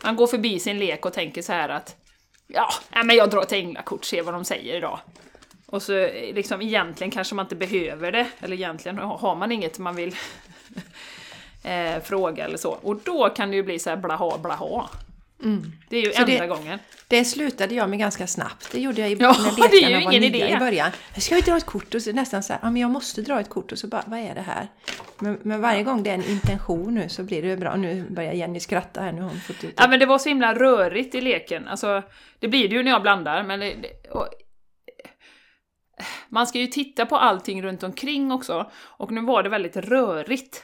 [0.05, 1.97] Man går förbi sin lek och tänker så här att
[2.47, 5.01] ja, nej, men jag drar ett änglakort, se vad de säger idag.
[5.67, 5.93] Och så
[6.33, 10.15] liksom egentligen kanske man inte behöver det, eller egentligen har man inget man vill
[11.67, 12.71] eh, fråga eller så.
[12.71, 14.89] Och då kan det ju bli så här blaha blaha.
[15.89, 16.79] Det är ju Så det- enda gången.
[17.09, 18.69] Det slutade jag med ganska snabbt.
[18.73, 20.49] Det gjorde jag i, Ja, när det är ju var ingen idé.
[20.49, 20.91] i början.
[21.19, 21.95] Ska vi dra ett kort?
[21.95, 23.73] Och så nästan så här, ja men jag måste dra ett kort.
[23.73, 24.69] Och så bara, vad är det här?
[25.19, 27.77] Men, men varje gång det är en intention nu så blir det ju bra.
[27.77, 30.29] Nu börjar Jenny skratta här, nu har hon fått ut Ja men det var så
[30.29, 31.69] himla rörigt i leken.
[31.69, 32.03] Alltså,
[32.39, 34.29] det blir det ju när jag blandar, men det, det, och,
[36.29, 40.63] man ska ju titta på allting runt omkring också, och nu var det väldigt rörigt.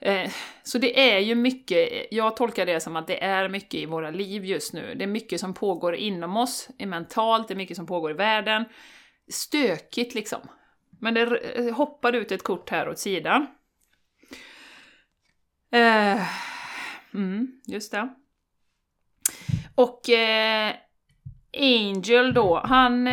[0.00, 0.30] Eh,
[0.62, 4.10] så det är ju mycket, jag tolkar det som att det är mycket i våra
[4.10, 4.94] liv just nu.
[4.94, 8.64] Det är mycket som pågår inom oss, mentalt, det är mycket som pågår i världen.
[9.28, 10.40] Stökigt liksom.
[11.00, 13.46] Men det eh, hoppar ut ett kort här åt sidan.
[15.72, 16.28] Eh,
[17.14, 18.14] mm, just det.
[19.74, 20.00] Och
[21.56, 23.08] Angel då, han,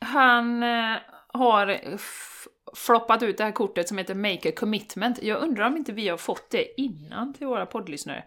[0.00, 0.62] han
[1.28, 1.98] har
[2.76, 5.22] floppat ut det här kortet som heter Make a Commitment.
[5.22, 8.24] Jag undrar om inte vi har fått det innan till våra poddlyssnare.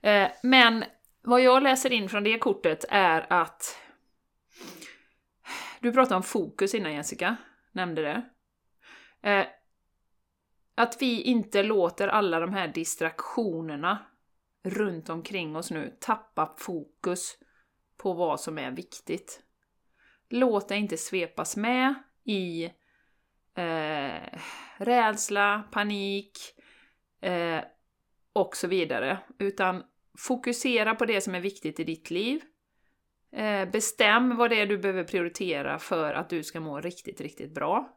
[0.00, 0.84] Eh, men
[1.22, 3.78] vad jag läser in från det kortet är att
[5.80, 7.36] du pratade om fokus innan Jessica,
[7.72, 8.22] nämnde det.
[9.30, 9.46] Eh,
[10.74, 13.98] att vi inte låter alla de här distraktionerna
[14.64, 17.38] runt omkring oss nu tappa fokus
[17.96, 19.42] på vad som är viktigt.
[20.28, 22.70] Låt dig inte svepas med i
[23.58, 24.38] eh,
[24.76, 26.38] rädsla, panik
[27.20, 27.60] eh,
[28.32, 29.18] och så vidare.
[29.38, 29.82] Utan
[30.18, 32.40] fokusera på det som är viktigt i ditt liv.
[33.32, 37.54] Eh, bestäm vad det är du behöver prioritera för att du ska må riktigt, riktigt
[37.54, 37.94] bra.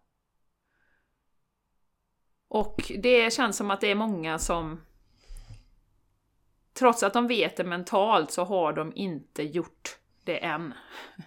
[2.47, 4.81] Och det känns som att det är många som
[6.73, 10.73] trots att de vet det mentalt så har de inte gjort det än.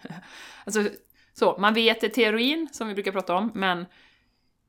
[0.64, 0.84] alltså,
[1.32, 3.86] så, man vet det teorin, som vi brukar prata om, men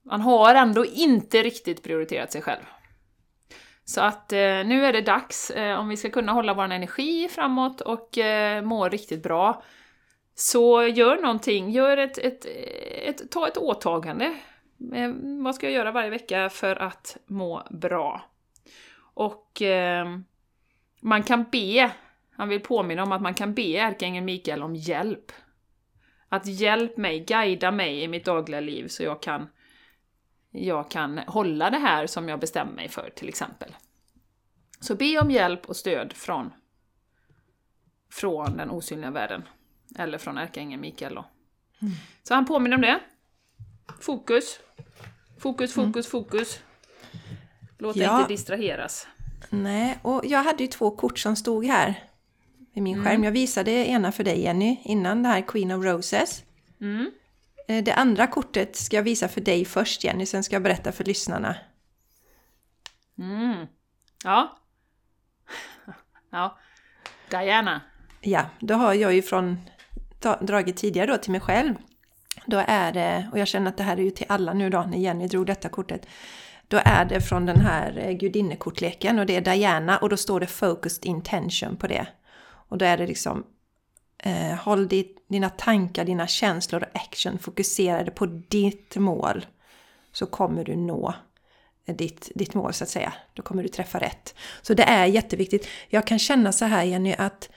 [0.05, 2.63] man har ändå inte riktigt prioriterat sig själv.
[3.85, 7.27] Så att eh, nu är det dags, eh, om vi ska kunna hålla vår energi
[7.27, 9.63] framåt och eh, må riktigt bra,
[10.35, 12.45] så gör någonting, gör ett, ett,
[13.05, 14.25] ett, ta ett åtagande.
[14.93, 15.11] Eh,
[15.43, 18.21] vad ska jag göra varje vecka för att må bra?
[19.13, 20.07] Och eh,
[21.01, 21.91] man kan be,
[22.31, 25.31] han vill påminna om att man kan be ärkeängeln Mikael om hjälp.
[26.29, 29.47] Att hjälp mig, guida mig i mitt dagliga liv så jag kan,
[30.55, 33.75] jag kan hålla det här som jag bestämmer mig för till exempel.
[34.79, 36.53] Så be om hjälp och stöd från,
[38.11, 39.43] från den osynliga världen.
[39.97, 41.25] Eller från ärkeängeln Mikael då.
[41.81, 41.93] Mm.
[42.23, 42.99] Så han påminner om det.
[44.01, 44.59] Fokus.
[45.39, 45.87] Fokus, mm.
[45.87, 46.23] fokus, mm.
[46.23, 46.59] fokus.
[47.77, 48.11] Låt ja.
[48.11, 49.07] dig inte distraheras.
[49.49, 52.03] Nej, och jag hade ju två kort som stod här
[52.73, 53.05] i min mm.
[53.05, 53.23] skärm.
[53.23, 56.43] Jag visade ena för dig Jenny innan det här Queen of Roses.
[56.81, 57.11] Mm.
[57.67, 60.91] Eh, det andra kortet ska jag visa för dig först Jenny, sen ska jag berätta
[60.91, 61.56] för lyssnarna.
[63.17, 63.67] Mm.
[64.23, 64.58] Ja.
[66.30, 66.58] ja.
[67.30, 67.82] Diana.
[68.21, 69.58] Ja, då har jag ju från
[70.41, 71.75] dragit tidigare då till mig själv.
[72.45, 74.82] Då är det, och jag känner att det här är ju till alla nu då
[74.82, 76.08] när Jenny drog detta kortet.
[76.67, 80.39] Då är det från den här eh, gudinnekortleken och det är Diana och då står
[80.39, 82.08] det Focused Intention på det.
[82.69, 83.43] Och då är det liksom
[84.17, 84.88] eh, Håll
[85.28, 89.45] dina tankar, dina känslor och action fokuserade på ditt mål.
[90.12, 91.13] Så kommer du nå
[91.93, 93.13] ditt, ditt mål så att säga.
[93.34, 94.36] Då kommer du träffa rätt.
[94.62, 95.67] Så det är jätteviktigt.
[95.89, 97.49] Jag kan känna så här Jenny att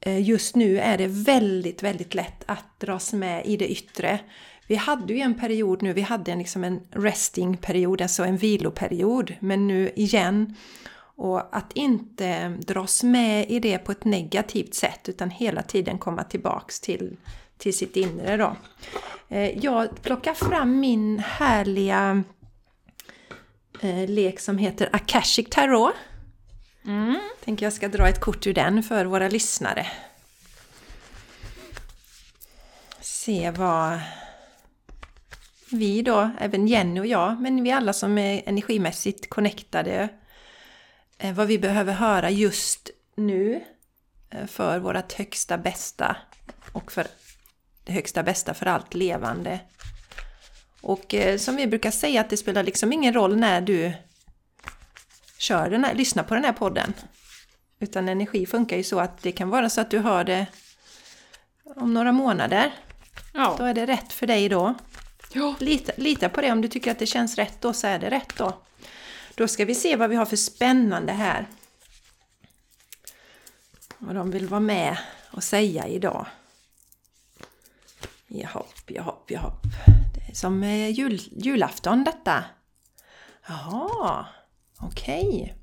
[0.00, 4.18] eh, just nu är det väldigt, väldigt lätt att dras med i det yttre.
[4.66, 9.34] Vi hade ju en period nu, vi hade en, liksom en resting-period, alltså en viloperiod.
[9.40, 10.54] Men nu igen
[11.18, 16.24] och att inte dras med i det på ett negativt sätt utan hela tiden komma
[16.24, 17.16] tillbaks till,
[17.56, 18.56] till sitt inre då.
[19.28, 22.24] Eh, jag plockar fram min härliga
[23.80, 25.94] eh, lek som heter Akashic Tarot.
[26.84, 27.18] Mm.
[27.44, 29.86] Tänker jag ska dra ett kort ur den för våra lyssnare.
[33.00, 34.00] Se vad
[35.70, 40.08] vi då, även Jenny och jag, men vi alla som är energimässigt connectade
[41.34, 43.64] vad vi behöver höra just nu
[44.30, 46.16] eh, för vårt högsta bästa
[46.72, 47.06] och för
[47.84, 49.60] det högsta bästa för allt levande.
[50.80, 53.92] Och eh, som vi brukar säga att det spelar liksom ingen roll när du
[55.38, 56.94] kör den här, lyssnar på den här podden.
[57.80, 60.46] Utan energi funkar ju så att det kan vara så att du hör det
[61.64, 62.74] om några månader.
[63.34, 63.54] Ja.
[63.58, 64.74] Då är det rätt för dig då.
[65.32, 65.54] Ja.
[65.60, 68.10] Lita, lita på det, om du tycker att det känns rätt då så är det
[68.10, 68.62] rätt då.
[69.38, 71.46] Då ska vi se vad vi har för spännande här.
[73.98, 74.98] Vad de vill vara med
[75.30, 76.26] och säga idag.
[78.26, 79.62] Jahopp, jahopp, jahopp.
[80.14, 82.44] Det är som eh, jul, julafton detta.
[83.48, 84.26] Jaha,
[84.80, 85.56] okej.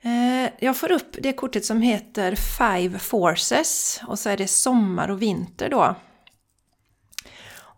[0.00, 0.50] Okay.
[0.58, 5.22] Jag får upp det kortet som heter Five Forces och så är det sommar och
[5.22, 5.96] vinter då.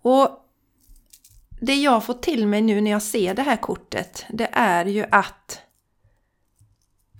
[0.03, 0.48] Och
[1.61, 5.07] det jag får till mig nu när jag ser det här kortet, det är ju
[5.11, 5.63] att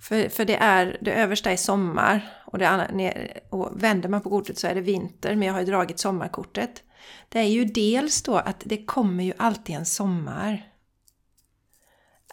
[0.01, 4.57] för, för det är det översta är sommar och, det, och vänder man på kortet
[4.57, 6.83] så är det vinter, men jag har ju dragit sommarkortet.
[7.29, 10.65] Det är ju dels då att det kommer ju alltid en sommar.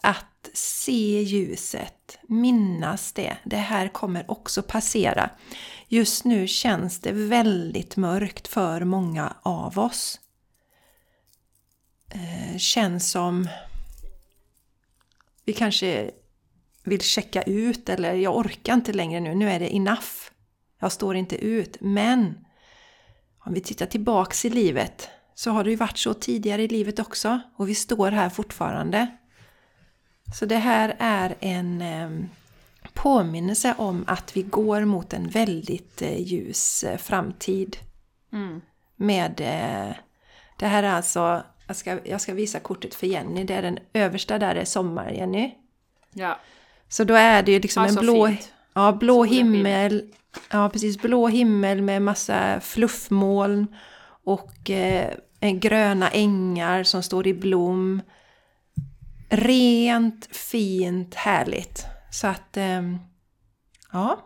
[0.02, 5.30] Att se ljuset, minnas det, det här kommer också passera.
[5.88, 10.20] Just nu känns det väldigt mörkt för många av oss
[12.16, 13.48] eh, känns som
[15.44, 16.10] vi kanske
[16.84, 20.30] vill checka ut eller jag orkar inte längre nu, nu är det enough.
[20.80, 21.76] Jag står inte ut.
[21.80, 22.44] Men
[23.38, 26.98] om vi tittar tillbaks i livet så har det ju varit så tidigare i livet
[26.98, 29.06] också och vi står här fortfarande.
[30.38, 32.10] Så det här är en eh,
[32.94, 37.76] påminnelse om att vi går mot en väldigt eh, ljus eh, framtid.
[38.32, 38.60] Mm.
[38.96, 39.96] Med eh,
[40.56, 43.44] Det här är alltså jag ska, jag ska visa kortet för Jenny.
[43.44, 45.54] Det är den översta där är sommar, Jenny.
[46.12, 46.38] Ja.
[46.88, 48.34] Så då är det ju liksom alltså en blå,
[48.74, 50.12] ja, blå himmel.
[50.50, 50.98] Ja, precis.
[50.98, 53.76] Blå himmel med massa fluffmoln.
[54.24, 58.02] Och eh, gröna ängar som står i blom.
[59.28, 61.84] Rent, fint, härligt.
[62.10, 62.82] Så att, eh,
[63.92, 64.18] ja.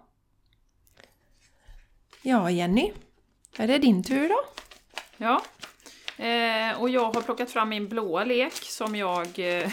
[2.22, 2.92] Ja, Jenny.
[3.56, 4.40] Är det din tur då?
[5.16, 5.42] Ja,
[6.20, 9.70] Eh, och jag har plockat fram min blåa lek som jag eh,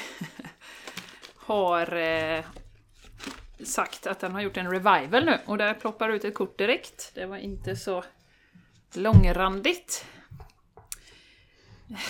[1.35, 2.43] har eh,
[3.65, 5.37] sagt att den har gjort en revival nu.
[5.45, 7.11] Och där ploppar ut ett kort direkt.
[7.15, 8.03] Det var inte så
[8.93, 10.05] långrandigt.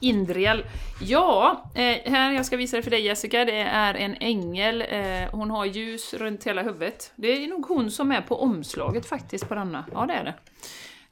[0.00, 0.64] Indriel.
[1.00, 4.84] Ja, eh, här jag ska visa det för dig Jessica, det är en ängel.
[4.88, 7.12] Eh, hon har ljus runt hela huvudet.
[7.16, 9.84] Det är nog hon som är på omslaget faktiskt på denna.
[9.92, 10.34] Ja, det är det.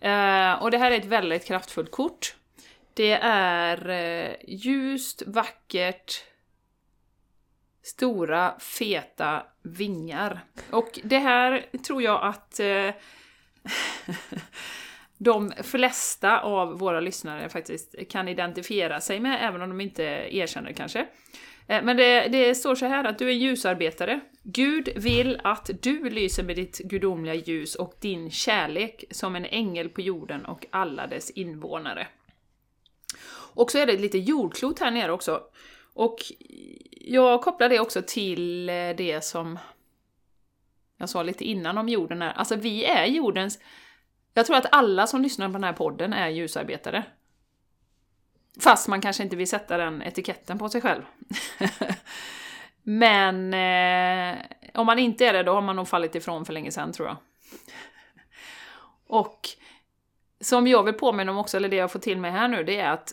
[0.01, 2.37] Eh, och det här är ett väldigt kraftfullt kort.
[2.95, 6.25] Det är eh, ljust, vackert,
[7.83, 10.41] stora, feta vingar.
[10.71, 12.91] Och det här tror jag att eh,
[15.19, 20.69] de flesta av våra lyssnare faktiskt kan identifiera sig med, även om de inte erkänner
[20.69, 21.07] det kanske.
[21.69, 24.21] Eh, men det, det, står så här att du är ljusarbetare.
[24.43, 29.89] Gud vill att du lyser med ditt gudomliga ljus och din kärlek som en ängel
[29.89, 32.07] på jorden och alla dess invånare.
[33.55, 35.41] Och så är det lite jordklot här nere också.
[35.95, 36.17] Och
[36.91, 39.59] jag kopplar det också till eh, det som
[40.97, 42.33] jag sa lite innan om jorden här.
[42.33, 43.59] Alltså vi är jordens...
[44.35, 47.05] Jag tror att alla som lyssnar på den här podden är ljusarbetare.
[48.61, 51.03] Fast man kanske inte vill sätta den etiketten på sig själv.
[52.83, 54.45] Men eh,
[54.75, 57.09] om man inte är det, då har man nog fallit ifrån för länge sedan tror
[57.09, 57.17] jag.
[59.07, 59.49] Och
[60.41, 62.81] som jag vill påminna om också, eller det jag får till mig här nu, det
[62.81, 63.13] är att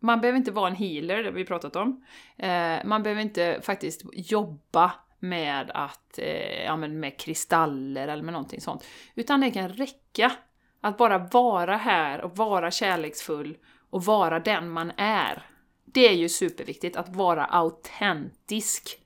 [0.00, 2.04] man behöver inte vara en healer, det har vi pratat om.
[2.36, 8.32] Eh, man behöver inte faktiskt jobba med att, eh, ja men med kristaller eller med
[8.32, 8.86] någonting sånt.
[9.14, 10.32] Utan det kan räcka
[10.80, 13.56] att bara vara här och vara kärleksfull
[13.90, 15.42] och vara den man är.
[15.84, 18.98] Det är ju superviktigt, att vara autentisk.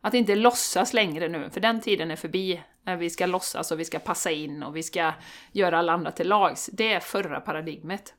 [0.00, 3.80] Att inte låtsas längre nu, för den tiden är förbi när vi ska låtsas och
[3.80, 5.12] vi ska passa in och vi ska
[5.52, 6.70] göra alla andra till lags.
[6.72, 8.14] Det är förra paradigmet.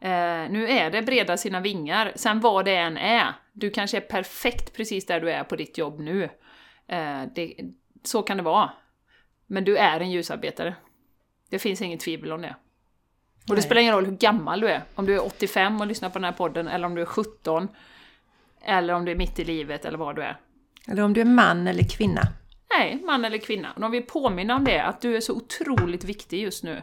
[0.00, 3.34] Eh, nu är det breda sina vingar, sen vad det än är.
[3.52, 6.24] Du kanske är perfekt precis där du är på ditt jobb nu.
[6.86, 7.54] Eh, det,
[8.02, 8.70] så kan det vara.
[9.46, 10.74] Men du är en ljusarbetare.
[11.50, 12.56] Det finns inget tvivel om det.
[13.48, 14.82] Och det spelar ingen roll hur gammal du är.
[14.94, 17.68] Om du är 85 och lyssnar på den här podden, eller om du är 17.
[18.64, 20.36] Eller om du är mitt i livet, eller vad du är.
[20.88, 22.22] Eller om du är man eller kvinna.
[22.78, 23.72] Nej, man eller kvinna.
[23.72, 26.82] Och de vill påminna om det, att du är så otroligt viktig just nu.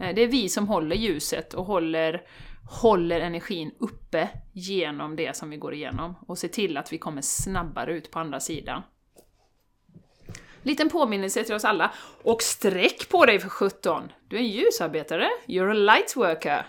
[0.00, 2.22] Eh, det är vi som håller ljuset och håller
[2.68, 7.22] håller energin uppe genom det som vi går igenom och ser till att vi kommer
[7.22, 8.82] snabbare ut på andra sidan.
[10.66, 11.92] Liten påminnelse till oss alla.
[12.22, 14.12] Och sträck på dig för 17!
[14.28, 16.66] Du är en ljusarbetare, you're a light worker.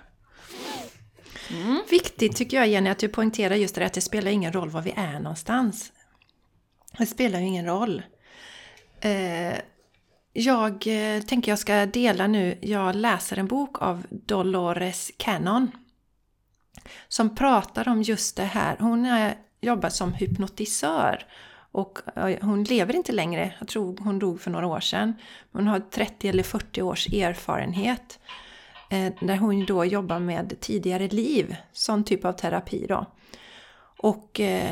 [1.51, 1.81] Mm.
[1.89, 4.81] Viktigt tycker jag Jenny att du poängterar just det att det spelar ingen roll var
[4.81, 5.91] vi är någonstans.
[6.97, 8.01] Det spelar ju ingen roll.
[9.01, 9.55] Eh,
[10.33, 15.71] jag eh, tänker jag ska dela nu, jag läser en bok av Dolores Cannon
[17.07, 18.77] som pratar om just det här.
[18.79, 21.25] Hon är, jobbar som hypnotisör
[21.77, 21.99] och
[22.41, 23.53] hon lever inte längre.
[23.59, 25.13] Jag tror hon dog för några år sedan.
[25.51, 28.19] Hon har 30 eller 40 års erfarenhet
[28.89, 33.05] eh, där hon då jobbar med tidigare liv, sån typ av terapi då.
[33.97, 34.71] Och eh,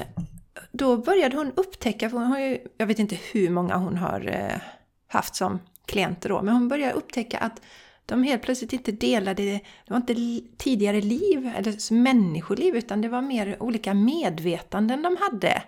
[0.71, 4.27] då började hon upptäcka, för hon har ju, jag vet inte hur många hon har
[4.27, 4.61] eh,
[5.07, 7.61] haft som klienter då, men hon började upptäcka att
[8.05, 10.15] de helt plötsligt inte delade, det var inte
[10.57, 15.63] tidigare liv eller människoliv utan det var mer olika medvetanden de hade.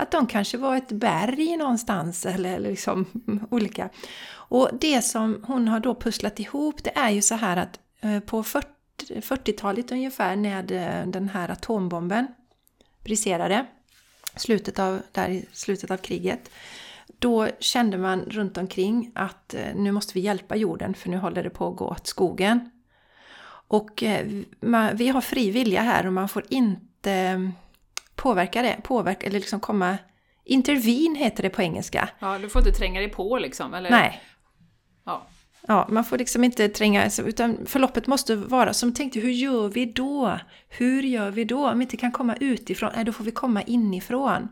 [0.00, 3.06] Att de kanske var ett berg någonstans eller liksom
[3.50, 3.88] olika.
[4.32, 8.20] Och det som hon har då pusslat ihop det är ju så här att eh,
[8.20, 12.26] på 40-talet ungefär när eh, den här atombomben
[13.04, 13.66] briserade,
[14.36, 16.50] slutet av, där i slutet av kriget,
[17.18, 21.42] då kände man runt omkring att eh, nu måste vi hjälpa jorden för nu håller
[21.42, 22.70] det på att gå åt skogen.
[23.68, 24.02] Och
[24.92, 27.52] vi har fri vilja här och man får inte
[28.20, 29.98] påverka det, påverka eller liksom komma...
[30.44, 32.08] Intervene heter det på engelska.
[32.18, 33.74] Ja, du får inte tränga dig på liksom?
[33.74, 33.90] Eller?
[33.90, 34.22] Nej.
[35.04, 35.26] Ja.
[35.66, 39.86] Ja, man får liksom inte tränga, utan förloppet måste vara som tänkte, hur gör vi
[39.86, 40.38] då?
[40.68, 41.70] Hur gör vi då?
[41.70, 44.48] Om vi inte kan komma utifrån, nej då får vi komma inifrån.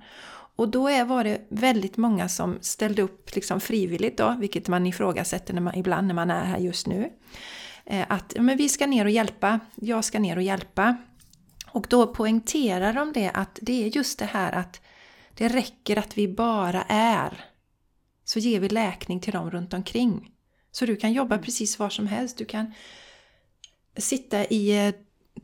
[0.57, 4.87] Och då är, var det väldigt många som ställde upp liksom frivilligt då, vilket man
[4.87, 7.11] ifrågasätter när man, ibland när man är här just nu.
[7.87, 10.96] Eh, att men vi ska ner och hjälpa, jag ska ner och hjälpa.
[11.70, 14.81] Och då poängterar de det att det är just det här att
[15.35, 17.44] det räcker att vi bara är.
[18.24, 20.31] Så ger vi läkning till dem runt omkring.
[20.70, 22.38] Så du kan jobba precis var som helst.
[22.38, 22.72] Du kan
[23.96, 24.94] sitta i eh,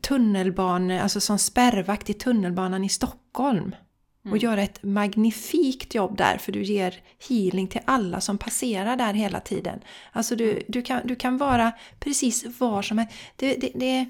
[0.01, 3.75] tunnelbanan, alltså som spärrvakt i tunnelbanan i Stockholm
[4.21, 4.39] och mm.
[4.39, 6.95] göra ett magnifikt jobb där för du ger
[7.29, 9.79] healing till alla som passerar där hela tiden.
[10.11, 13.13] Alltså du, du, kan, du kan vara precis var som helst.
[13.35, 14.09] Det, det, det,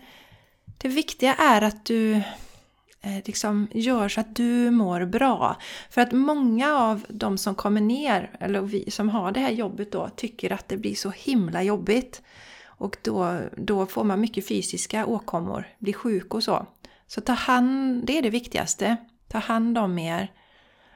[0.77, 2.13] det viktiga är att du
[3.01, 5.55] eh, liksom gör så att du mår bra.
[5.89, 9.91] För att många av de som kommer ner, eller vi som har det här jobbet
[9.91, 12.21] då, tycker att det blir så himla jobbigt.
[12.65, 16.65] Och då, då får man mycket fysiska åkommor, blir sjuk och så.
[17.07, 18.97] Så ta hand, det är det viktigaste.
[19.27, 20.31] Ta hand om er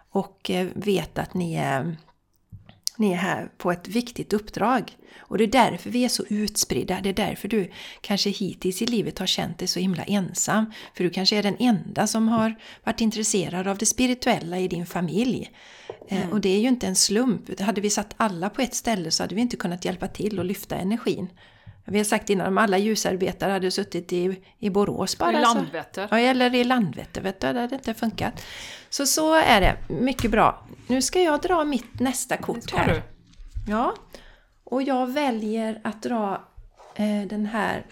[0.10, 1.98] och eh, vet att ni är,
[3.00, 4.98] ni är här på ett viktigt uppdrag.
[5.20, 7.00] Och det är därför vi är så utspridda.
[7.04, 7.72] Det är därför du
[8.02, 10.74] kanske hittills i livet har känt dig så himla ensam.
[10.94, 14.86] För du kanske är den enda som har varit intresserad av det spirituella i din
[14.86, 15.52] familj.
[16.08, 16.32] Eh, mm.
[16.32, 17.60] Och det är ju inte en slump.
[17.60, 20.46] Hade vi satt alla på ett ställe så hade vi inte kunnat hjälpa till att
[20.46, 21.28] lyfta energin.
[21.90, 25.40] Vi har sagt innan, om alla ljusarbetare hade suttit i, i Borås bara.
[25.40, 26.08] I Landvetter.
[26.08, 28.44] Så, ja, eller i Landvetter, vet du, det hade inte funkat.
[28.90, 30.68] Så så är det, mycket bra.
[30.88, 32.88] Nu ska jag dra mitt nästa kort här.
[32.88, 33.02] Du.
[33.72, 33.96] Ja,
[34.64, 36.48] och jag väljer att dra
[36.96, 37.86] eh, den här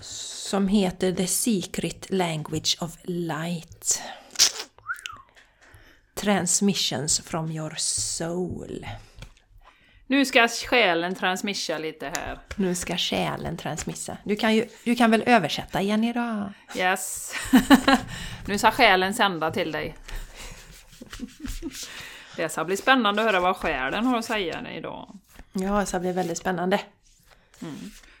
[0.00, 4.02] som heter The Secret Language of Light.
[6.14, 8.86] Transmissions from your soul.
[10.12, 12.38] Nu ska själen transmissa lite här.
[12.56, 14.16] Nu ska själen transmissa.
[14.24, 16.52] Du kan, ju, du kan väl översätta Jenny då?
[16.76, 17.34] Yes.
[18.46, 19.94] nu ska själen sända till dig.
[22.36, 25.18] Det ska bli spännande att höra vad själen har att säga idag.
[25.52, 26.80] Ja, det ska bli väldigt spännande.
[27.62, 27.74] Mm.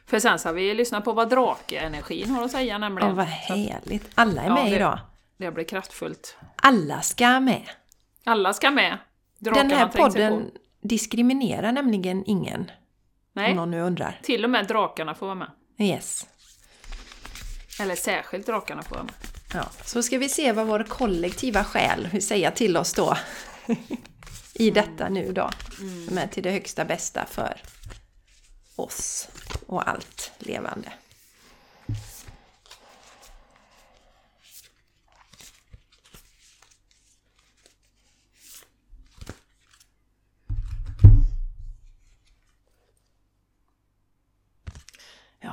[0.06, 3.10] För sen ska vi lyssna på vad drakeenergin har att säga nämligen.
[3.10, 4.10] Åh, vad härligt!
[4.14, 4.98] Alla är med det, idag.
[5.36, 6.36] Det blir kraftfullt.
[6.56, 7.68] Alla ska med.
[8.24, 8.98] Alla ska med.
[9.38, 10.50] Drakarna Den här podden
[10.82, 12.70] diskriminerar nämligen ingen.
[13.32, 13.50] Nej.
[13.50, 14.20] Om någon nu undrar.
[14.22, 15.50] Till och med drakarna får vara med.
[15.78, 16.26] Yes.
[17.80, 19.14] Eller särskilt drakarna får vara med.
[19.54, 23.16] Ja, så ska vi se vad vår kollektiva själ vill säga till oss då.
[24.54, 24.74] I mm.
[24.74, 25.50] detta nu då.
[25.80, 26.06] Mm.
[26.08, 27.60] Som är till det högsta bästa för
[28.76, 29.28] oss
[29.66, 30.92] och allt levande.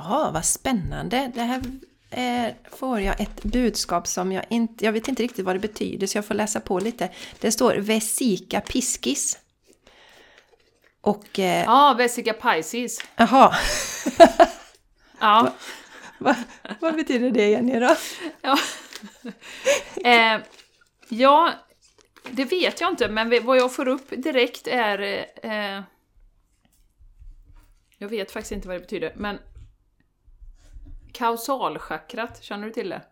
[0.04, 1.32] Ja, vad spännande!
[1.34, 1.62] Det här
[2.10, 4.84] eh, får jag ett budskap som jag inte...
[4.84, 7.10] Jag vet inte riktigt vad det betyder så jag får läsa på lite.
[7.40, 9.38] Det står Vesica Piskis.
[11.00, 11.38] Och...
[11.38, 12.98] Eh, ja, Vesica Pisces.
[13.16, 13.54] Jaha.
[15.20, 15.54] ja.
[16.18, 17.96] Va, va, vad betyder det Jenny då?
[18.40, 18.58] ja.
[20.04, 20.40] Eh,
[21.08, 21.52] ja,
[22.30, 25.26] det vet jag inte, men vad jag får upp direkt är...
[25.42, 25.82] Eh,
[27.98, 29.38] jag vet faktiskt inte vad det betyder, men
[31.12, 33.02] Kausalchakrat, känner du till det?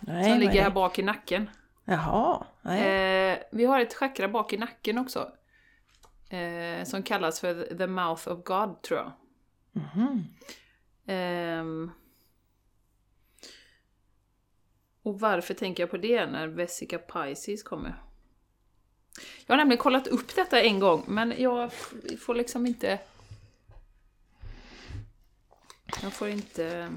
[0.00, 1.50] Nej, Som ligger här bak i nacken.
[1.84, 2.46] Jaha.
[2.64, 5.32] Eh, vi har ett chakra bak i nacken också.
[6.30, 9.12] Eh, som kallas för the mouth of God, tror jag.
[9.94, 10.24] Mm.
[11.06, 11.90] Eh,
[15.02, 18.02] och varför tänker jag på det när Vesica Pisces kommer?
[19.46, 21.72] Jag har nämligen kollat upp detta en gång, men jag
[22.20, 22.98] får liksom inte...
[26.02, 26.88] Jag får inte...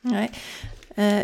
[0.00, 0.30] Nej.
[0.94, 1.22] Eh,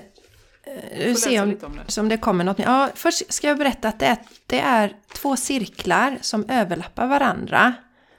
[0.98, 1.92] du ser om, om det.
[1.92, 2.58] som det kommer något.
[2.58, 7.74] Ja, först ska jag berätta att det är, det är två cirklar som överlappar varandra.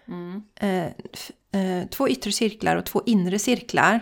[0.08, 0.44] Mm.
[0.56, 0.86] Eh,
[1.62, 4.02] eh, två yttre cirklar och två inre cirklar.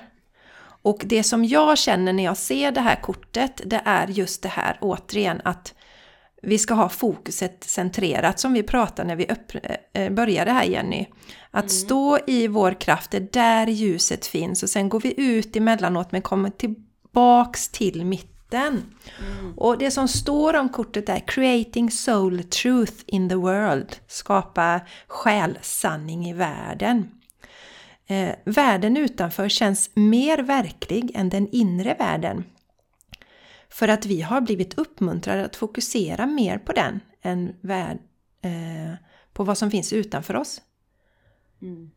[0.83, 4.49] Och det som jag känner när jag ser det här kortet, det är just det
[4.49, 5.73] här återigen att
[6.45, 9.27] vi ska ha fokuset centrerat som vi pratade när vi
[9.93, 11.05] eh, började här Jenny.
[11.51, 11.69] Att mm.
[11.69, 16.11] stå i vår kraft, det är där ljuset finns och sen går vi ut emellanåt
[16.11, 18.83] men kommer tillbaks till mitten.
[19.19, 19.53] Mm.
[19.57, 23.95] Och det som står om kortet är Creating Soul Truth in the World.
[24.07, 27.09] Skapa själsanning i världen.
[28.07, 32.43] Eh, världen utanför känns mer verklig än den inre världen.
[33.73, 37.97] För att vi har blivit uppmuntrade att fokusera mer på den än värld,
[38.41, 38.93] eh,
[39.33, 40.61] på vad som finns utanför oss.
[41.61, 41.91] Mm.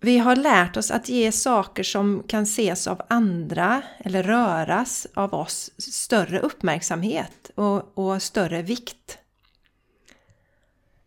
[0.00, 5.34] Vi har lärt oss att ge saker som kan ses av andra eller röras av
[5.34, 9.18] oss större uppmärksamhet och, och större vikt.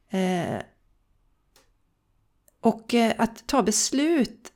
[0.09, 0.61] Eh,
[2.59, 4.51] och eh, att ta beslut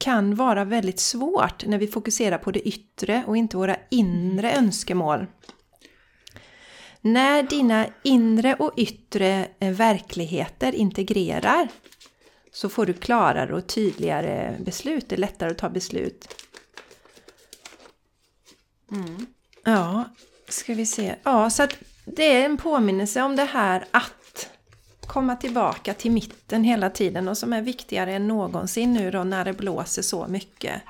[0.00, 5.26] kan vara väldigt svårt när vi fokuserar på det yttre och inte våra inre önskemål.
[7.00, 11.68] När dina inre och yttre eh, verkligheter integrerar
[12.52, 15.08] så får du klarare och tydligare beslut.
[15.08, 16.28] Det är lättare att ta beslut.
[18.92, 19.26] Mm.
[19.64, 20.04] Ja,
[20.48, 21.14] ska vi se.
[21.22, 24.12] Ja, så att det är en påminnelse om det här att
[25.10, 29.44] komma tillbaka till mitten hela tiden och som är viktigare än någonsin nu då när
[29.44, 30.82] det blåser så mycket.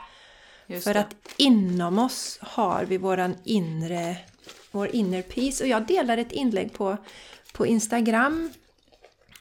[0.84, 4.16] För att inom oss har vi våran inre,
[4.70, 5.64] vår inner peace.
[5.64, 6.96] Och jag delar ett inlägg på,
[7.52, 8.50] på Instagram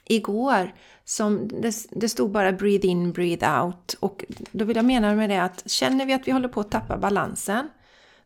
[0.04, 0.74] igår
[1.04, 3.96] som det, det stod bara breathe in, breathe out.
[4.00, 6.70] Och då vill jag mena med det att känner vi att vi håller på att
[6.70, 7.68] tappa balansen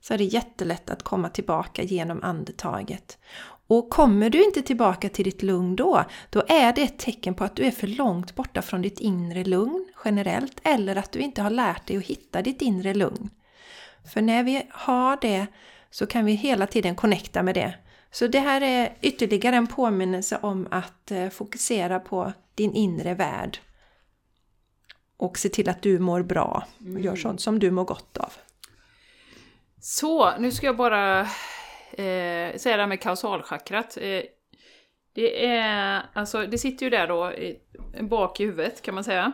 [0.00, 3.18] så är det jättelätt att komma tillbaka genom andetaget.
[3.66, 7.44] Och kommer du inte tillbaka till ditt lugn då, då är det ett tecken på
[7.44, 11.42] att du är för långt borta från ditt inre lugn generellt, eller att du inte
[11.42, 13.30] har lärt dig att hitta ditt inre lugn.
[14.12, 15.46] För när vi har det
[15.90, 17.74] så kan vi hela tiden connecta med det.
[18.10, 23.58] Så det här är ytterligare en påminnelse om att eh, fokusera på din inre värld.
[25.16, 28.32] Och se till att du mår bra och gör sånt som du mår gott av.
[29.80, 31.28] Så, nu ska jag bara
[31.98, 33.96] eh, säga det här med kausalchakrat.
[33.96, 34.22] Eh,
[35.14, 37.32] det är, alltså det sitter ju där då
[38.00, 39.32] bak i huvudet kan man säga.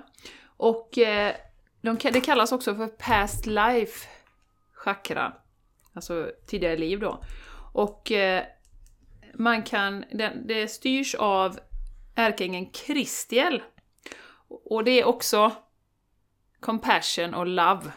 [0.56, 1.34] Och eh,
[1.80, 4.08] de, det kallas också för past life
[4.72, 5.32] chakra.
[5.92, 7.24] Alltså tidigare liv då.
[7.72, 8.44] Och eh,
[9.34, 11.58] man kan, det, det styrs av
[12.14, 13.62] ärkeängeln Kristiel.
[14.48, 15.52] Och det är också
[16.60, 17.92] compassion och love.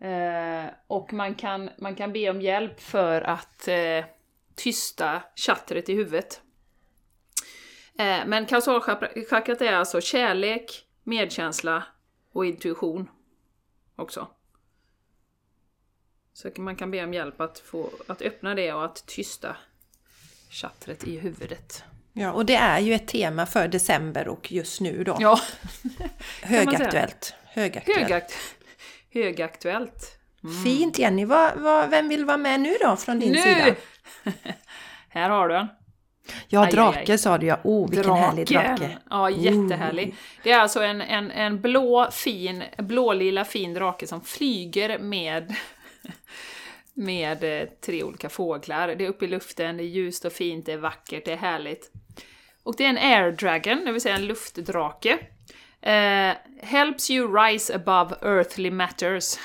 [0.00, 4.04] Eh, och man kan, man kan be om hjälp för att eh,
[4.54, 6.40] tysta chattret i huvudet.
[7.98, 11.82] Eh, men kausalchakrat är alltså kärlek, medkänsla
[12.32, 13.08] och intuition
[13.96, 14.28] också.
[16.32, 19.56] Så man kan be om hjälp att, få, att öppna det och att tysta
[20.50, 21.84] chattret i huvudet.
[22.12, 25.16] Ja, och det är ju ett tema för december och just nu då.
[25.20, 25.40] Ja.
[26.42, 27.34] Högaktuellt.
[27.44, 28.00] Högaktuellt.
[28.00, 28.57] Högakt
[29.14, 30.18] högaktuellt.
[30.44, 30.64] Mm.
[30.64, 31.24] Fint Jenny!
[31.24, 33.38] Vad, vad, vem vill vara med nu då från din nu!
[33.38, 33.74] sida?
[35.08, 35.66] Här har du en.
[36.48, 37.18] Ja, aj, drake aj, aj.
[37.18, 37.58] sa du ja.
[37.64, 38.24] Oh, vilken Draken.
[38.24, 38.98] härlig drake!
[39.10, 40.08] Ja, jättehärlig.
[40.08, 40.14] Oh.
[40.42, 45.54] Det är alltså en, en, en blå, fin, blålila fin drake som flyger med
[46.94, 48.88] med eh, tre olika fåglar.
[48.88, 51.36] Det är uppe i luften, det är ljust och fint, det är vackert, det är
[51.36, 51.90] härligt.
[52.62, 55.18] Och det är en air dragon, det vill säga en luftdrake.
[55.88, 59.38] Uh, helps you rise above earthly matters.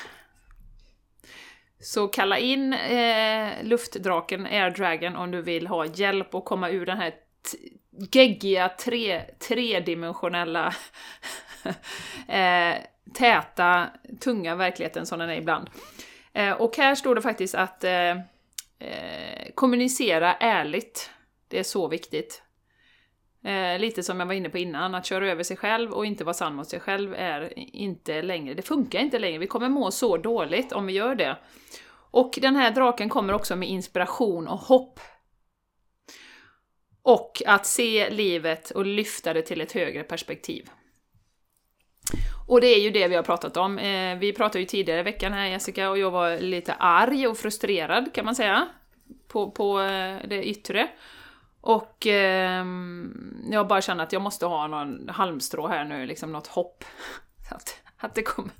[1.80, 6.86] Så kalla in eh, luftdraken, Air Dragon, om du vill ha hjälp att komma ur
[6.86, 7.14] den här
[8.12, 10.74] geggiga, tre, tredimensionella,
[12.28, 12.74] eh,
[13.14, 13.88] täta,
[14.20, 15.70] tunga verkligheten som den är ibland.
[16.32, 18.10] Eh, och här står det faktiskt att eh,
[18.78, 21.10] eh kommunicera ärligt.
[21.48, 22.43] Det är så viktigt.
[23.44, 26.24] Eh, lite som jag var inne på innan, att köra över sig själv och inte
[26.24, 29.38] vara sann mot sig själv är inte längre, det funkar inte längre.
[29.38, 31.36] Vi kommer må så dåligt om vi gör det.
[32.10, 35.00] Och den här draken kommer också med inspiration och hopp.
[37.02, 40.70] Och att se livet och lyfta det till ett högre perspektiv.
[42.48, 43.78] Och det är ju det vi har pratat om.
[43.78, 47.38] Eh, vi pratade ju tidigare i veckan här Jessica och jag var lite arg och
[47.38, 48.68] frustrerad kan man säga.
[49.28, 50.88] På, på eh, det yttre.
[51.66, 52.64] Och eh,
[53.50, 56.84] jag bara känner att jag måste ha någon halmstrå här nu, liksom något hopp.
[57.50, 58.52] Att, att det kommer,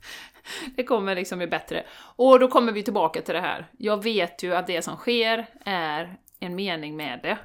[0.77, 1.85] det kommer liksom bli bättre.
[2.17, 3.67] Och då kommer vi tillbaka till det här.
[3.79, 7.39] Jag vet ju att det som sker är en mening med det.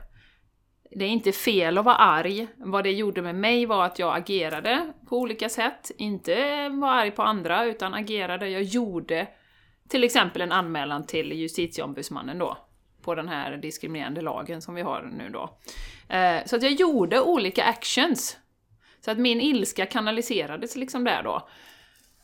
[0.91, 2.47] Det är inte fel att vara arg.
[2.57, 5.91] Vad det gjorde med mig var att jag agerade på olika sätt.
[5.97, 8.49] Inte var arg på andra, utan agerade.
[8.49, 9.27] Jag gjorde
[9.89, 12.57] till exempel en anmälan till justitieombudsmannen då
[13.01, 15.57] på den här diskriminerande lagen som vi har nu då.
[16.15, 18.37] Eh, så att jag gjorde olika actions.
[19.05, 21.49] Så att min ilska kanaliserades liksom där då.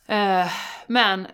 [0.06, 0.52] Eh,
[0.86, 1.26] men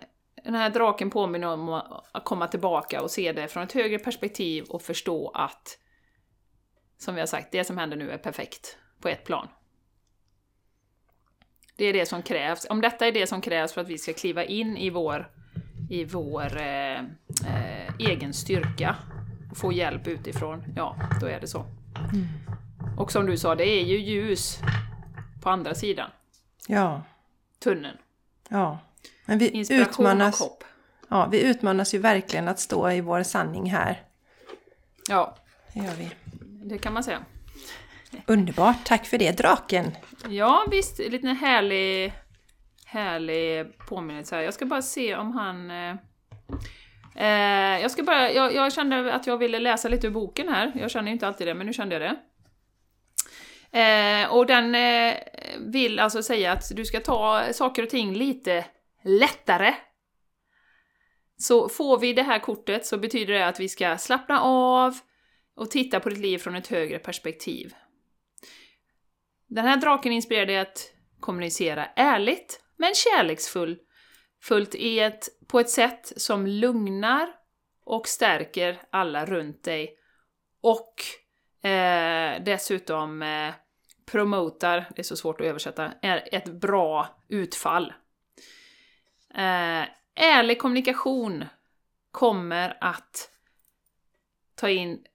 [0.43, 1.69] den här draken påminner om
[2.11, 5.77] att komma tillbaka och se det från ett högre perspektiv och förstå att,
[6.97, 9.47] som vi har sagt, det som händer nu är perfekt på ett plan.
[11.75, 12.67] Det är det som krävs.
[12.69, 15.31] Om detta är det som krävs för att vi ska kliva in i vår,
[15.89, 18.95] i vår eh, eh, egen styrka
[19.57, 21.59] få hjälp utifrån, ja, då är det så.
[22.13, 22.27] Mm.
[22.97, 24.59] Och som du sa, det är ju ljus
[25.41, 26.09] på andra sidan.
[26.67, 27.03] Ja.
[27.59, 27.97] Tunneln.
[28.49, 28.79] Ja.
[29.25, 30.63] Men vi Inspiration utmanas, och hopp.
[31.09, 34.01] Ja, vi utmanas ju verkligen att stå i vår sanning här.
[35.09, 35.35] Ja.
[35.73, 36.11] Det gör vi.
[36.65, 37.25] Det kan man säga.
[38.25, 39.91] Underbart, tack för det draken!
[40.29, 42.13] Ja visst, en liten härlig,
[42.85, 44.43] härlig påminnelse här.
[44.43, 45.71] Jag ska bara se om han...
[47.15, 50.71] Eh, jag, ska bara, jag, jag, kände att jag ville läsa lite ur boken här.
[50.75, 52.15] Jag känner inte alltid det, men nu kände jag det.
[53.79, 55.17] Eh, och den eh,
[55.59, 58.65] vill alltså säga att du ska ta saker och ting lite
[59.03, 59.73] lättare.
[61.37, 64.99] Så får vi det här kortet så betyder det att vi ska slappna av
[65.55, 67.73] och titta på ditt liv från ett högre perspektiv.
[69.47, 73.79] Den här draken inspirerar dig att kommunicera ärligt, men kärleksfullt
[74.43, 77.35] fullt i ett, på ett sätt som lugnar
[77.83, 79.97] och stärker alla runt dig
[80.61, 81.01] och
[81.69, 83.53] eh, dessutom eh,
[84.05, 87.93] promotar, det är så svårt att översätta, är ett bra utfall.
[89.33, 89.83] Eh,
[90.15, 91.45] ärlig kommunikation
[92.11, 93.31] kommer att
[94.55, 95.05] ta in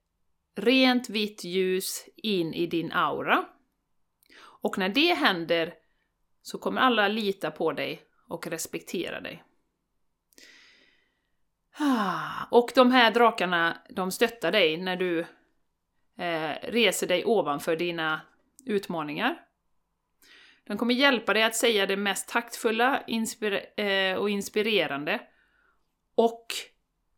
[0.56, 3.44] rent vitt ljus in i din aura.
[4.40, 5.74] Och när det händer
[6.42, 9.44] så kommer alla lita på dig och respektera dig.
[11.78, 12.46] Ah.
[12.50, 15.20] Och de här drakarna, de stöttar dig när du
[16.18, 18.20] eh, reser dig ovanför dina
[18.64, 19.44] utmaningar.
[20.64, 25.20] De kommer hjälpa dig att säga det mest taktfulla inspir eh, och inspirerande
[26.14, 26.46] och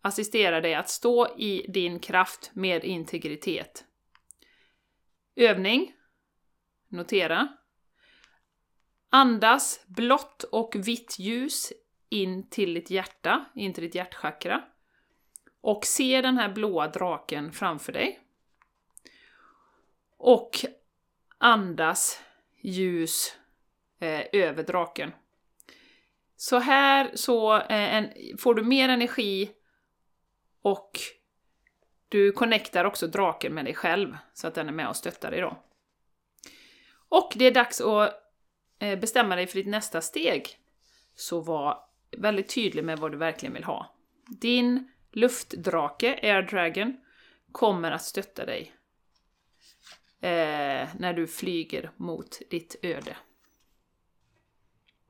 [0.03, 3.85] assistera dig att stå i din kraft med integritet.
[5.37, 5.93] Övning.
[6.89, 7.49] Notera.
[9.11, 11.73] Andas blått och vitt ljus
[12.11, 14.63] in till ditt hjärta, in till ditt hjärtchakra.
[15.61, 18.21] Och se den här blåa draken framför dig.
[20.17, 20.51] Och
[21.39, 22.21] andas
[22.61, 23.37] ljus
[23.99, 25.13] eh, över draken.
[26.37, 29.51] Så här så eh, en, får du mer energi
[30.63, 30.99] och
[32.09, 35.41] du connectar också draken med dig själv, så att den är med och stöttar dig
[35.41, 35.63] då.
[37.09, 38.15] Och det är dags att
[38.79, 40.59] eh, bestämma dig för ditt nästa steg.
[41.15, 43.95] Så var väldigt tydlig med vad du verkligen vill ha.
[44.27, 46.97] Din luftdrake, Air Dragon,
[47.53, 48.73] kommer att stötta dig
[50.21, 53.17] eh, när du flyger mot ditt öde.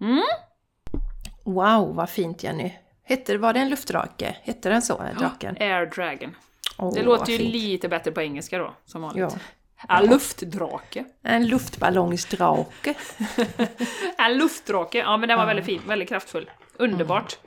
[0.01, 0.23] Mm?
[1.45, 2.73] Wow, vad fint Jenny!
[3.03, 4.37] Hette, var det en luftdrake?
[4.43, 5.57] Hette den så, draken?
[5.61, 6.37] Ja, Air Dragon.
[6.79, 7.53] Oh, det låter ju fint.
[7.53, 9.21] lite bättre på engelska då, som vanligt.
[9.21, 9.39] Ja.
[9.89, 11.05] Ja, luftdrake.
[11.23, 12.95] En luftballongsdrake.
[14.19, 16.51] en luftdrake, ja men den var väldigt fin, väldigt kraftfull.
[16.77, 17.39] Underbart.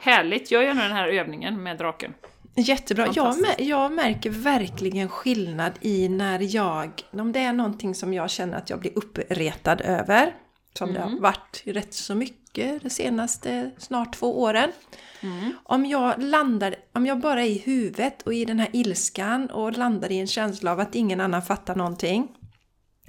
[0.00, 2.14] Härligt, gör gärna den här övningen med draken.
[2.54, 3.08] Jättebra.
[3.14, 8.56] Jag, jag märker verkligen skillnad i när jag, om det är någonting som jag känner
[8.58, 10.34] att jag blir uppretad över,
[10.78, 10.94] som mm.
[10.94, 11.22] det har mm.
[11.22, 14.72] varit rätt så mycket de senaste snart två åren.
[15.20, 15.52] Mm.
[15.62, 19.78] Om jag landar, om jag bara är i huvudet och i den här ilskan och
[19.78, 22.28] landar i en känsla av att ingen annan fattar någonting.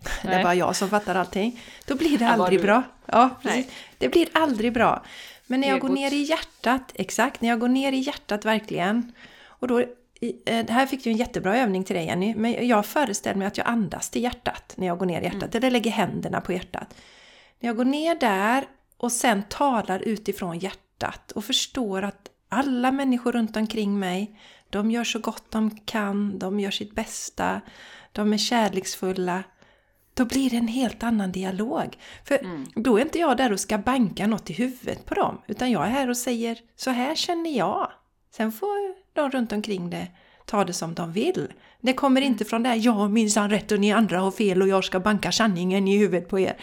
[0.03, 0.13] Nej.
[0.23, 1.61] Det är bara jag som fattar allting.
[1.87, 2.83] Då blir det aldrig bra.
[3.05, 3.71] Ja, precis.
[3.97, 5.03] Det blir aldrig bra.
[5.47, 9.13] Men när jag går ner i hjärtat, exakt, när jag går ner i hjärtat verkligen.
[9.45, 9.79] Och då,
[10.45, 13.57] eh, här fick du en jättebra övning till dig Jenny, men jag föreställer mig att
[13.57, 15.57] jag andas till hjärtat när jag går ner i hjärtat, mm.
[15.57, 16.95] eller lägger händerna på hjärtat.
[17.59, 18.65] När jag går ner där
[19.03, 24.39] och sen talar utifrån hjärtat och förstår att alla människor runt omkring mig,
[24.69, 27.61] de gör så gott de kan, de gör sitt bästa,
[28.11, 29.43] de är kärleksfulla.
[30.13, 31.97] Då blir det en helt annan dialog.
[32.25, 32.65] För mm.
[32.75, 35.85] då är inte jag där och ska banka något i huvudet på dem, utan jag
[35.85, 37.91] är här och säger så här känner jag.
[38.35, 40.07] Sen får de runt omkring det
[40.45, 41.53] ta det som de vill.
[41.81, 42.31] Det kommer mm.
[42.31, 44.99] inte från det här, jag minsann rätt och ni andra har fel och jag ska
[44.99, 46.57] banka sanningen i huvudet på er.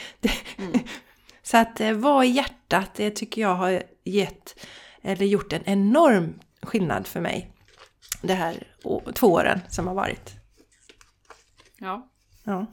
[0.59, 0.72] Mm.
[1.51, 4.67] Så att eh, vara i hjärtat, det tycker jag har gett,
[5.03, 7.51] eller gjort en enorm skillnad för mig.
[8.23, 8.67] Det här
[9.15, 10.31] två åren som har varit.
[11.79, 12.09] Ja.
[12.45, 12.67] Ja.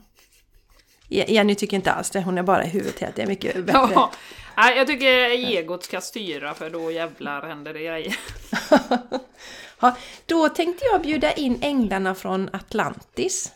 [1.08, 3.16] Jenny tycker inte alls det, hon är bara i huvudet.
[3.16, 3.90] Det är mycket bättre.
[4.60, 8.16] Ja, jag tycker egot ska styra för då jävlar händer det grejer.
[9.80, 13.52] ja, då tänkte jag bjuda in änglarna från Atlantis.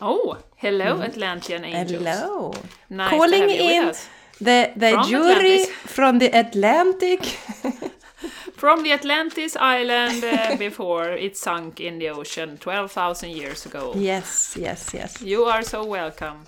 [0.00, 1.00] Oh, hello mm.
[1.00, 1.90] Atlantean angels.
[1.90, 2.54] Hello!
[2.88, 3.92] Nice Calling in
[4.40, 5.68] the, the from jury Atlantis.
[5.86, 7.20] from the Atlantic.
[8.56, 13.92] from the Atlantis island uh, before it sunk in the ocean 12,000 years ago.
[13.96, 15.22] Yes, yes, yes.
[15.22, 16.46] You are so welcome.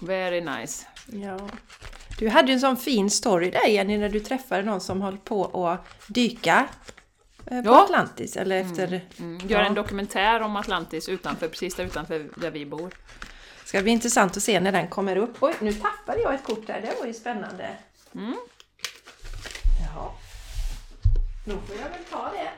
[0.00, 0.86] Very nice.
[1.06, 1.38] Ja.
[2.18, 5.18] Du hade ju en sån fin story där Jenny när du träffade någon som höll
[5.18, 6.68] på att dyka
[7.46, 7.84] eh, på ja.
[7.84, 8.70] Atlantis eller mm.
[8.70, 8.86] efter...
[8.86, 9.00] Mm.
[9.18, 9.48] Mm.
[9.48, 9.66] Gör ja.
[9.66, 12.90] en dokumentär om Atlantis utanför, precis där utanför där vi bor.
[13.72, 15.36] Ska bli intressant att se när den kommer upp.
[15.40, 17.68] Oj, nu tappade jag ett kort där, det var ju spännande.
[18.14, 18.36] Mm.
[19.94, 20.14] Ja.
[21.44, 22.50] Då får jag väl ta det.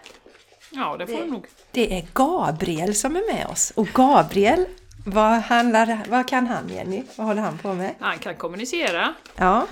[0.71, 1.47] Ja, det får det, du nog.
[1.71, 4.67] Det är Gabriel som är med oss och Gabriel
[5.07, 7.03] vad, handlar, vad kan han Jenny?
[7.17, 7.95] Vad håller han på med?
[8.01, 9.15] Han kan kommunicera.
[9.37, 9.67] Ja.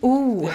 [0.00, 0.50] Oh,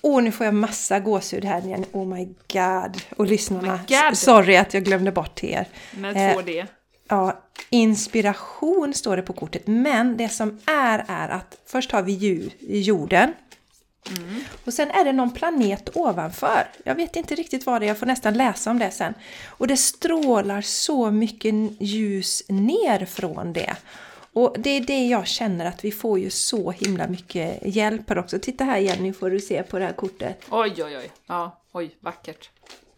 [0.00, 1.86] oh nu får jag massa gåshud här Jenny.
[1.92, 3.02] Oh my god.
[3.16, 4.18] Och lyssnarna, god.
[4.18, 5.68] sorry att jag glömde bort er.
[5.90, 6.60] Med 2D.
[6.60, 6.66] Eh,
[7.08, 9.66] ja, inspiration står det på kortet.
[9.66, 13.32] Men det som är är att först har vi jorden.
[14.10, 14.44] Mm.
[14.64, 16.68] Och sen är det någon planet ovanför.
[16.84, 19.14] Jag vet inte riktigt vad det är, jag får nästan läsa om det sen.
[19.46, 23.76] Och det strålar så mycket ljus ner från det.
[24.32, 28.18] Och det är det jag känner att vi får ju så himla mycket hjälp här
[28.18, 28.38] också.
[28.38, 30.44] Titta här Jenny får du se på det här kortet.
[30.50, 31.10] Oj, oj, oj.
[31.26, 32.50] Ja, oj, vackert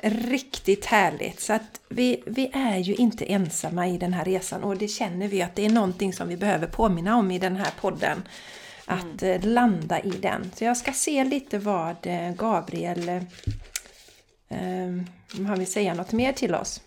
[0.02, 1.40] riktigt härligt.
[1.40, 5.28] Så att vi, vi är ju inte ensamma i den här resan och det känner
[5.28, 8.22] vi att det är någonting som vi behöver påminna om i den här podden.
[8.84, 9.40] Att mm.
[9.42, 10.50] landa i den.
[10.54, 14.58] Så jag ska se lite vad eh, Gabriel eh,
[15.36, 16.80] om han vill säga något mer till oss.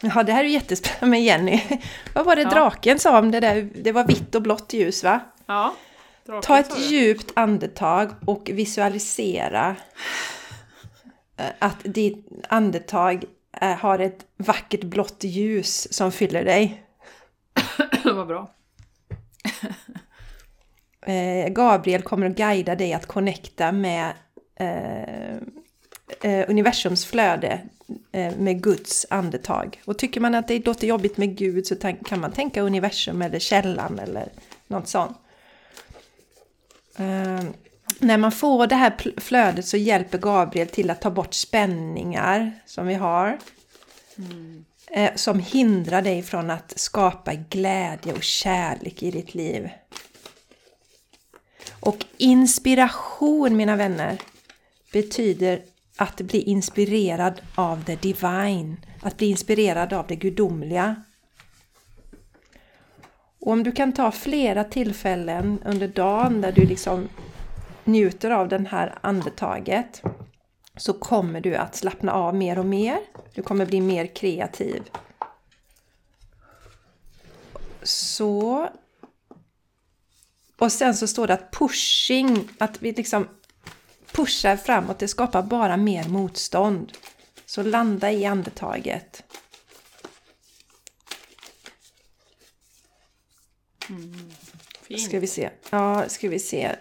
[0.00, 1.62] Ja, det här är jättespännande med Jenny.
[2.14, 2.50] Vad var det ja.
[2.50, 3.68] draken sa om det där?
[3.74, 5.20] Det var vitt och blått ljus va?
[5.46, 5.74] Ja.
[6.42, 9.76] Ta ett djupt andetag och visualisera
[11.36, 13.24] eh, att ditt andetag
[13.60, 16.82] eh, har ett vackert blått ljus som fyller dig.
[18.04, 18.50] Vad bra.
[21.06, 24.12] Eh, Gabriel kommer att guida dig att connecta med
[24.56, 25.36] eh,
[26.50, 27.60] universums flöde
[28.38, 29.82] med Guds andetag.
[29.84, 33.38] Och tycker man att det låter jobbigt med Gud så kan man tänka universum eller
[33.38, 34.28] källan eller
[34.66, 35.18] något sånt.
[36.96, 37.44] Eh,
[37.98, 42.86] när man får det här flödet så hjälper Gabriel till att ta bort spänningar som
[42.86, 43.38] vi har.
[44.18, 44.64] Mm.
[44.90, 49.68] Eh, som hindrar dig från att skapa glädje och kärlek i ditt liv.
[51.80, 54.18] Och inspiration mina vänner
[54.92, 55.62] betyder
[55.96, 58.76] att bli inspirerad av det divine.
[59.02, 61.02] Att bli inspirerad av det gudomliga.
[63.46, 67.08] Och om du kan ta flera tillfällen under dagen där du liksom
[67.84, 70.02] njuter av det här andetaget
[70.76, 72.98] så kommer du att slappna av mer och mer.
[73.34, 74.82] Du kommer bli mer kreativ.
[77.82, 78.68] Så.
[80.58, 83.28] Och sen så står det att pushing, att vi liksom
[84.12, 86.92] pushar framåt, det skapar bara mer motstånd.
[87.46, 89.22] Så landa i andetaget.
[93.88, 94.30] Mm.
[94.98, 95.50] Ska vi se.
[95.70, 96.76] Ja, ska vi se.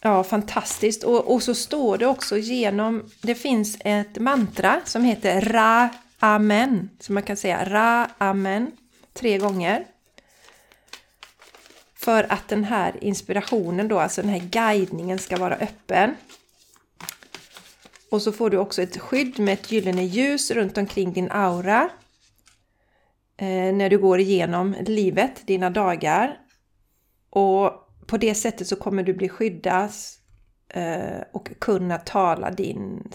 [0.00, 1.04] Ja, fantastiskt.
[1.04, 6.90] Och, och så står det också genom, det finns ett mantra som heter Ra Amen.
[7.00, 8.72] Så man kan säga Ra Amen
[9.12, 9.86] tre gånger.
[11.94, 16.16] För att den här inspirationen då, alltså den här guidningen ska vara öppen.
[18.10, 21.90] Och så får du också ett skydd med ett gyllene ljus runt omkring din aura
[23.48, 26.38] när du går igenom livet, dina dagar.
[27.30, 27.72] Och
[28.06, 29.90] på det sättet så kommer du bli skyddad
[30.68, 33.10] eh, och kunna tala din,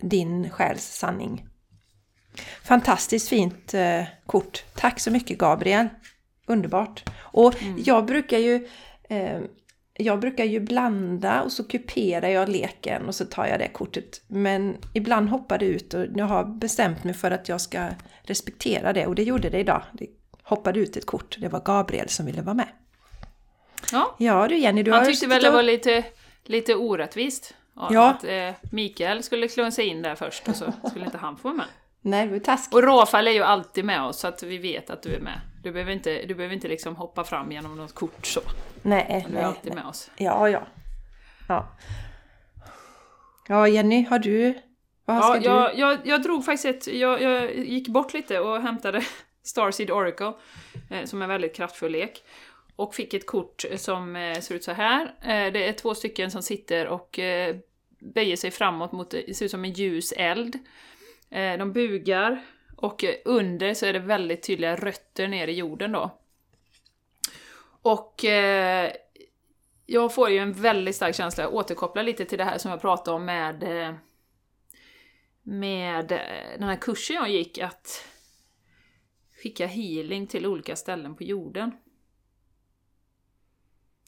[0.00, 1.46] din själs sanning.
[2.64, 4.64] Fantastiskt fint eh, kort.
[4.74, 5.88] Tack så mycket Gabriel.
[6.46, 7.04] Underbart.
[7.20, 7.82] Och mm.
[7.84, 8.68] jag brukar ju
[9.08, 9.40] eh,
[9.94, 14.22] jag brukar ju blanda och så kuperar jag leken och så tar jag det kortet.
[14.26, 17.88] Men ibland hoppar det ut och jag har bestämt mig för att jag ska
[18.22, 19.82] respektera det och det gjorde det idag.
[19.92, 20.06] Det
[20.42, 21.36] hoppade ut ett kort.
[21.40, 22.68] Det var Gabriel som ville vara med.
[23.92, 26.04] Ja, ja du Jenny, du Han tyckte väl det var lite,
[26.44, 27.54] lite orättvist.
[27.74, 28.10] Ja.
[28.10, 31.56] Att eh, Mikael skulle sig in där först och så skulle inte han få vara
[31.56, 31.66] med.
[32.00, 32.74] Nej, det var taskigt.
[32.74, 35.40] Och Rafael är ju alltid med oss så att vi vet att du är med.
[35.62, 38.40] Du behöver inte, du behöver inte liksom hoppa fram genom något kort så.
[38.82, 40.10] Nej, du är alltid med oss.
[40.16, 40.62] Ja, ja.
[41.48, 41.68] Ja,
[43.48, 44.58] ja Jenny, har du...
[45.14, 45.80] Vad ska ja, jag, du?
[45.80, 46.94] Jag, jag drog faktiskt ett...
[46.94, 49.02] Jag, jag gick bort lite och hämtade
[49.42, 50.32] Starseed Oracle,
[50.90, 52.24] eh, som är en väldigt kraftfull lek.
[52.76, 55.02] Och fick ett kort som eh, ser ut så här.
[55.20, 57.56] Eh, det är två stycken som sitter och eh,
[57.98, 60.58] böjer sig framåt mot, det ser ut som en ljus eld.
[61.30, 62.42] Eh, de bugar
[62.76, 66.18] och under så är det väldigt tydliga rötter ner i jorden då.
[67.82, 68.92] Och eh,
[69.86, 72.80] jag får ju en väldigt stark känsla, jag återkopplar lite till det här som jag
[72.80, 73.94] pratade om med, eh,
[75.42, 78.04] med eh, den här kursen jag gick, att
[79.42, 81.72] skicka healing till olika ställen på jorden.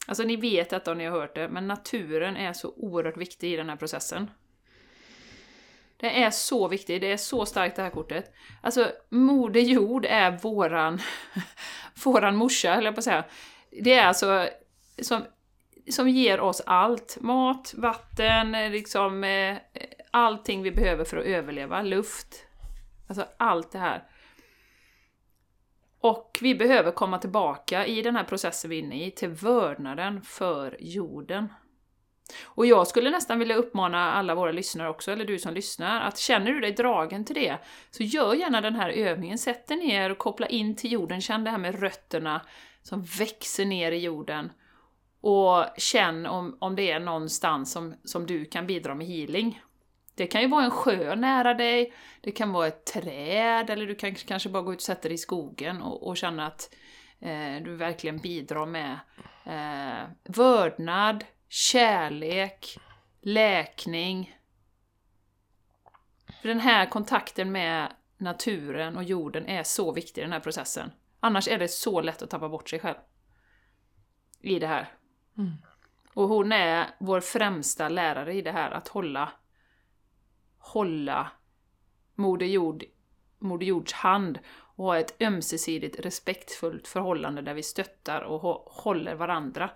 [0.07, 3.53] Alltså ni vet detta om ni har hört det, men naturen är så oerhört viktig
[3.53, 4.31] i den här processen.
[5.97, 8.33] Det är så viktigt, det är så starkt det här kortet.
[8.61, 11.01] Alltså, Moder Jord är våran,
[12.05, 13.25] våran morsa, höll jag på att säga.
[13.71, 14.49] Det är alltså
[14.99, 15.25] som,
[15.91, 17.17] som ger oss allt.
[17.21, 19.57] Mat, vatten, liksom eh,
[20.15, 21.83] allting vi behöver för att överleva.
[21.83, 22.47] Luft.
[23.09, 24.05] Alltså allt det här.
[26.01, 30.23] Och vi behöver komma tillbaka i den här processen vi är inne i, till vördnaden
[30.23, 31.49] för jorden.
[32.45, 36.19] Och jag skulle nästan vilja uppmana alla våra lyssnare också, eller du som lyssnar, att
[36.19, 37.59] känner du dig dragen till det,
[37.91, 39.39] så gör gärna den här övningen.
[39.39, 42.41] Sätt dig ner och koppla in till jorden, känn det här med rötterna
[42.83, 44.53] som växer ner i jorden.
[45.21, 49.63] Och känn om, om det är någonstans som, som du kan bidra med healing.
[50.15, 53.95] Det kan ju vara en sjö nära dig, det kan vara ett träd, eller du
[53.95, 56.75] kan kanske bara gå ut och sätta dig i skogen och, och känna att
[57.21, 58.99] eh, du verkligen bidrar med
[59.45, 62.79] eh, vördnad, kärlek,
[63.23, 64.39] läkning.
[66.41, 70.93] För den här kontakten med naturen och jorden är så viktig i den här processen.
[71.21, 72.97] Annars är det så lätt att tappa bort sig själv.
[74.41, 74.93] I det här.
[75.39, 75.53] Mm.
[76.15, 79.33] Och hon är vår främsta lärare i det här, att hålla,
[80.65, 81.31] hålla
[82.15, 82.85] Moder, Jord,
[83.39, 84.39] Moder Jords hand
[84.77, 89.71] och ha ett ömsesidigt respektfullt förhållande där vi stöttar och håller varandra.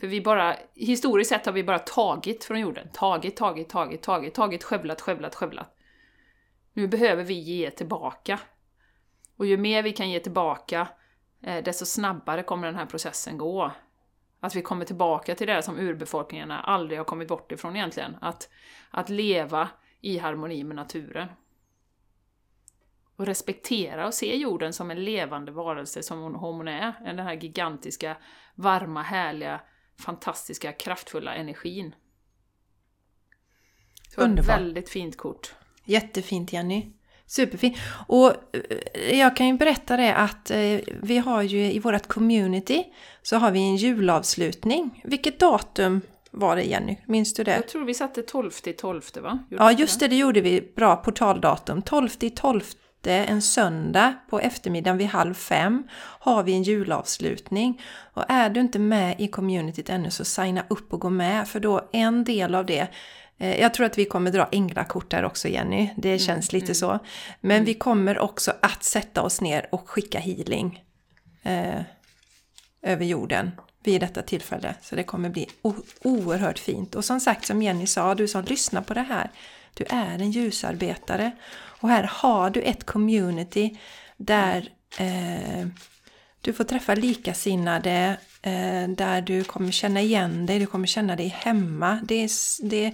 [0.00, 2.88] För vi bara, historiskt sett har vi bara tagit från jorden.
[2.92, 5.76] Tagit, tagit, tagit, tagit, tagit, skövlat, skövlat, skövlat.
[6.72, 8.40] Nu behöver vi ge tillbaka.
[9.36, 10.88] Och ju mer vi kan ge tillbaka,
[11.42, 13.72] eh, desto snabbare kommer den här processen gå.
[14.40, 18.16] Att vi kommer tillbaka till det som urbefolkningarna aldrig har kommit bort ifrån egentligen.
[18.20, 18.48] Att,
[18.90, 19.68] att leva
[20.00, 21.28] i harmoni med naturen.
[23.16, 26.92] Och respektera och se jorden som en levande varelse som hon, hon är.
[27.04, 28.16] Den här gigantiska,
[28.54, 29.60] varma, härliga,
[29.98, 31.94] fantastiska, kraftfulla energin.
[34.14, 34.48] Så Underbart.
[34.48, 35.54] väldigt fint kort.
[35.84, 36.92] Jättefint Jenny.
[37.26, 37.76] Superfint.
[38.06, 38.32] Och
[38.96, 42.84] eh, jag kan ju berätta det att eh, vi har ju i vårt community
[43.22, 45.02] så har vi en julavslutning.
[45.04, 46.96] Vilket datum var det Jenny?
[47.06, 47.54] Minns du det?
[47.54, 49.38] Jag tror vi satte 12 i 12 va?
[49.50, 50.72] Gjorde ja just det, det gjorde vi.
[50.76, 51.82] Bra portaldatum.
[51.82, 52.62] 12 i 12
[53.02, 55.88] en söndag på eftermiddagen vid halv fem
[56.20, 57.82] har vi en julavslutning.
[58.14, 61.60] Och är du inte med i communityt ännu så signa upp och gå med för
[61.60, 62.88] då en del av det
[63.38, 66.60] Eh, jag tror att vi kommer dra änglakort där också Jenny, det mm, känns mm,
[66.60, 66.74] lite mm.
[66.74, 66.98] så.
[67.40, 67.64] Men mm.
[67.64, 70.84] vi kommer också att sätta oss ner och skicka healing
[71.42, 71.80] eh,
[72.82, 73.50] över jorden
[73.88, 74.74] vid detta tillfälle.
[74.82, 75.46] Så det kommer bli
[76.02, 76.94] oerhört fint.
[76.94, 79.30] Och som sagt, som Jenny sa, du som lyssnar på det här,
[79.74, 81.30] du är en ljusarbetare.
[81.80, 83.78] Och här har du ett community
[84.16, 84.68] där
[84.98, 85.66] eh,
[86.40, 91.28] du får träffa likasinnade, eh, där du kommer känna igen dig, du kommer känna dig
[91.28, 92.00] hemma.
[92.04, 92.30] Det är,
[92.68, 92.92] det,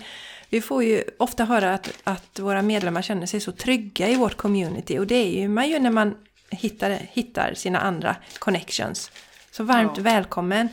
[0.48, 4.36] vi får ju ofta höra att, att våra medlemmar känner sig så trygga i vårt
[4.36, 6.14] community och det är ju man ju när man
[6.50, 9.10] hittar, hittar sina andra connections.
[9.56, 10.02] Så varmt ja.
[10.02, 10.68] välkommen!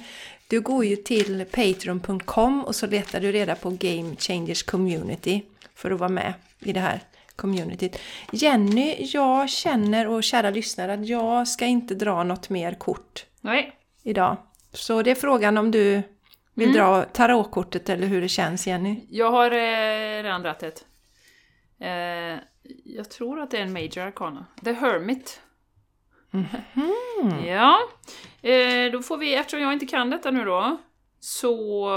[0.47, 5.41] Du går ju till patreon.com och så letar du reda på Game Changers Community
[5.75, 6.99] för att vara med i det här
[7.35, 7.99] communityt.
[8.31, 13.75] Jenny, jag känner och kära lyssnare att jag ska inte dra något mer kort Nej.
[14.03, 14.37] idag.
[14.73, 16.01] Så det är frågan om du
[16.53, 16.77] vill mm.
[16.77, 19.05] dra tarotkortet eller hur det känns Jenny?
[19.09, 20.85] Jag har eh, redan dragit ett.
[21.79, 22.39] Eh,
[22.83, 24.45] jag tror att det är en major arcana.
[24.63, 25.41] The Hermit.
[26.33, 27.45] Mm.
[27.45, 27.79] Ja.
[28.41, 30.77] Eh, då får vi, eftersom jag inte kan detta nu då,
[31.19, 31.89] så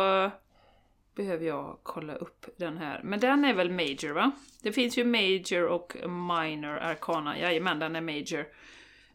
[1.16, 3.01] behöver jag kolla upp den här.
[3.05, 4.30] Men den är väl major va?
[4.62, 7.39] Det finns ju major och minor arcana.
[7.39, 8.47] Jajamän, den är major.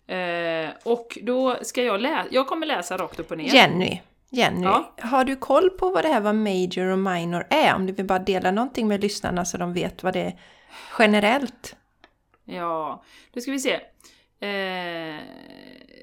[0.08, 3.54] Eh, och då ska jag läsa, jag kommer läsa rakt upp och ner.
[3.54, 4.94] Jenny, Jenny, ja.
[5.02, 7.76] har du koll på vad det här vad major och minor är?
[7.76, 10.40] Om du vill bara dela någonting med lyssnarna så de vet vad det är
[11.00, 11.76] generellt.
[12.46, 13.04] Ja,
[13.34, 13.80] då ska vi se.
[14.42, 15.22] Eh,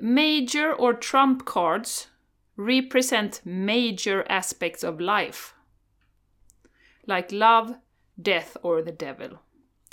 [0.01, 2.09] major or trump cards
[2.57, 5.55] represent major aspects of life.
[7.07, 7.77] Like love,
[8.21, 9.39] death or the devil.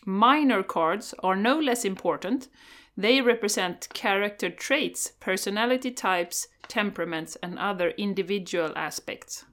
[0.05, 2.49] Minor cards are no less important.
[2.97, 9.45] They represent character traits, personality types, temperaments and other individual aspects.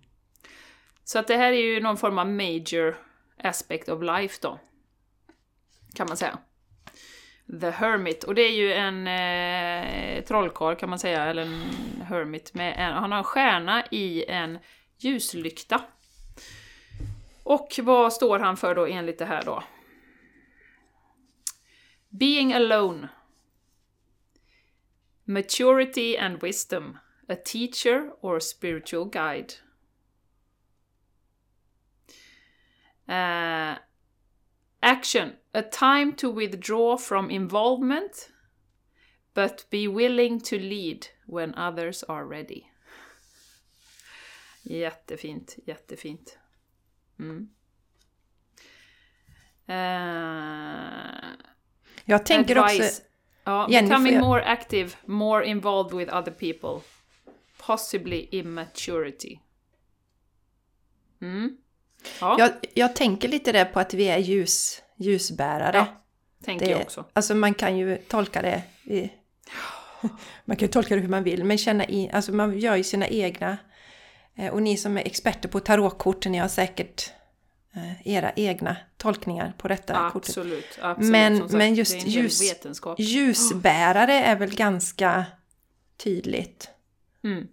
[1.04, 2.96] Så att det här är ju någon form av major
[3.36, 4.58] aspect of life då.
[5.94, 6.38] Kan man säga.
[7.50, 8.24] The Hermit.
[8.24, 11.70] Och det är ju en eh, trollkarl kan man säga, eller en
[12.02, 12.54] hermit.
[12.54, 14.58] Med en, han har en stjärna i en
[14.98, 15.82] ljuslykta.
[17.42, 19.62] Och vad står han för då enligt det här då?
[22.08, 23.08] Being alone.
[25.24, 26.98] Maturity and wisdom.
[27.28, 29.52] A teacher or spiritual guide.
[33.06, 33.78] Eh,
[34.82, 35.32] action.
[35.52, 38.30] A time to withdraw from involvement
[39.34, 42.66] but be willing to lead when others are ready.
[44.64, 46.38] Jättefint, jättefint.
[47.18, 47.48] Mm.
[49.68, 51.30] Uh,
[52.04, 52.80] jag tänker advice.
[52.80, 53.02] också...
[53.44, 56.82] Ja, becoming more active, more involved with other people.
[57.58, 59.40] Possibly immaturity.
[61.20, 61.56] Mm.
[62.20, 62.36] Ja.
[62.38, 65.76] Jag, jag tänker lite där på att vi är ljus, ljusbärare.
[65.76, 65.86] Ja,
[66.44, 67.04] tänker det, jag också.
[67.12, 69.10] Alltså man kan ju tolka det i,
[70.44, 72.84] Man kan ju tolka det hur man vill, men känna in, alltså man gör ju
[72.84, 73.58] sina egna
[74.40, 77.12] Eh, och ni som är experter på tarotkort, ni har säkert
[77.74, 80.84] eh, era egna tolkningar på detta absolut, kortet.
[80.84, 82.54] Absolut, men, sagt, men just ljus,
[82.98, 85.26] ljusbärare är väl ganska
[85.96, 86.70] tydligt.
[87.24, 87.48] Mm.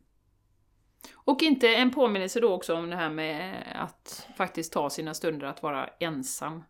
[1.27, 5.47] Och inte en påminnelse då också om det här med att faktiskt ta sina stunder
[5.47, 6.63] att vara ensam.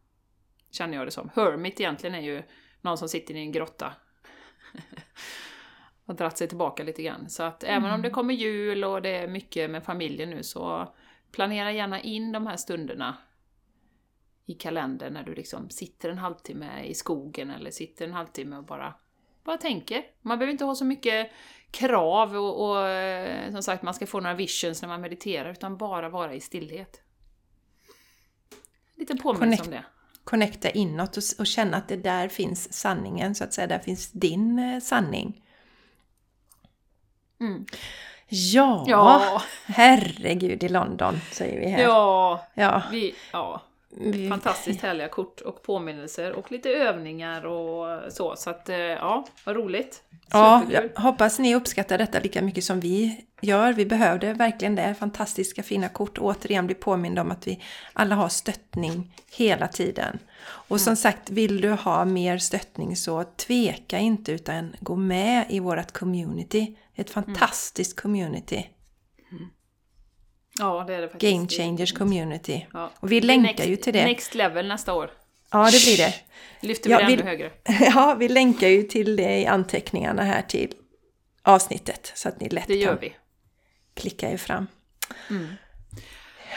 [0.71, 1.29] Känner jag det som.
[1.35, 2.43] Hermit egentligen är ju
[2.81, 3.93] någon som sitter i en grotta.
[6.05, 7.29] och dratt sig tillbaka lite grann.
[7.29, 10.93] Så att även om det kommer jul och det är mycket med familjen nu så
[11.31, 13.17] planera gärna in de här stunderna
[14.45, 18.65] i kalendern när du liksom sitter en halvtimme i skogen eller sitter en halvtimme och
[18.65, 18.93] bara,
[19.47, 20.03] bara tänker.
[20.21, 21.31] Man behöver inte ha så mycket
[21.71, 25.77] krav och, och eh, som sagt man ska få några visions när man mediterar utan
[25.77, 27.01] bara vara i stillhet.
[28.95, 29.83] Lite påminnelse om det.
[30.23, 33.67] Connecta inåt och, och känna att det där finns sanningen, så att säga.
[33.67, 35.43] Där finns din eh, sanning.
[37.39, 37.65] Mm.
[38.29, 39.41] Ja, Ja.
[39.65, 41.83] herregud i London, säger vi här.
[41.83, 43.61] Ja, Ja, vi, ja,
[44.29, 48.35] fantastiskt härliga kort och påminnelser och lite övningar och så.
[48.35, 50.03] Så att, eh, ja, vad roligt.
[50.31, 50.89] Ja, Superkul.
[50.95, 53.73] jag hoppas ni uppskattar detta lika mycket som vi gör.
[53.73, 54.95] Vi behövde verkligen det.
[54.99, 56.17] Fantastiska fina kort.
[56.17, 57.63] Återigen bli påminna om att vi
[57.93, 60.19] alla har stöttning hela tiden.
[60.43, 65.59] Och som sagt, vill du ha mer stöttning så tveka inte utan gå med i
[65.59, 66.75] vårt community.
[66.95, 68.69] Ett fantastiskt community.
[70.59, 71.33] Ja, det är det faktiskt.
[71.33, 72.65] Game Changers community.
[72.73, 72.91] Ja.
[72.99, 74.05] Och vi länkar next, ju till det.
[74.05, 75.11] Next level nästa år.
[75.51, 76.13] Ja, det blir det.
[76.61, 77.51] Lyfter vi Ja, det vi- ännu högre.
[77.93, 80.73] Ja, vi länkar ju till det i anteckningarna här till
[81.43, 82.11] avsnittet.
[82.15, 83.15] Så att ni lätt Det gör kan vi.
[83.93, 84.67] klicka er fram.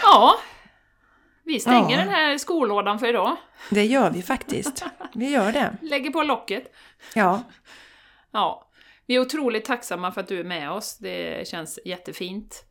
[0.03, 0.34] Ja,
[1.44, 1.96] vi stänger Ja.
[1.96, 3.36] den här skolådan för idag.
[3.70, 4.84] Det gör vi faktiskt.
[5.14, 5.76] Vi gör det.
[5.82, 6.72] Lägger på locket.
[7.14, 7.42] Ja,
[8.32, 8.68] Ja,
[9.07, 10.98] vi är otroligt tacksamma för att du är med oss.
[10.98, 12.64] Det känns jättefint.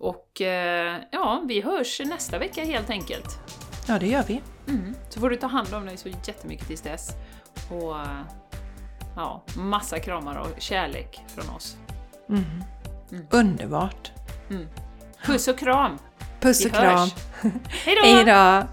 [0.00, 3.38] Och eh, ja, vi hörs nästa vecka helt enkelt.
[3.88, 4.40] ja det gör vi.
[4.68, 4.94] Mm.
[5.08, 7.10] Så får du ta hand om dig så jättemycket tills dess.
[7.70, 7.96] Och
[9.16, 11.76] ja, massa kramar och kärlek från oss.
[13.30, 14.12] Underbart.
[15.24, 15.98] Puss och kram!
[16.40, 17.08] Puss Vi och kram.
[17.68, 18.02] Hej då!
[18.06, 18.66] Hej då!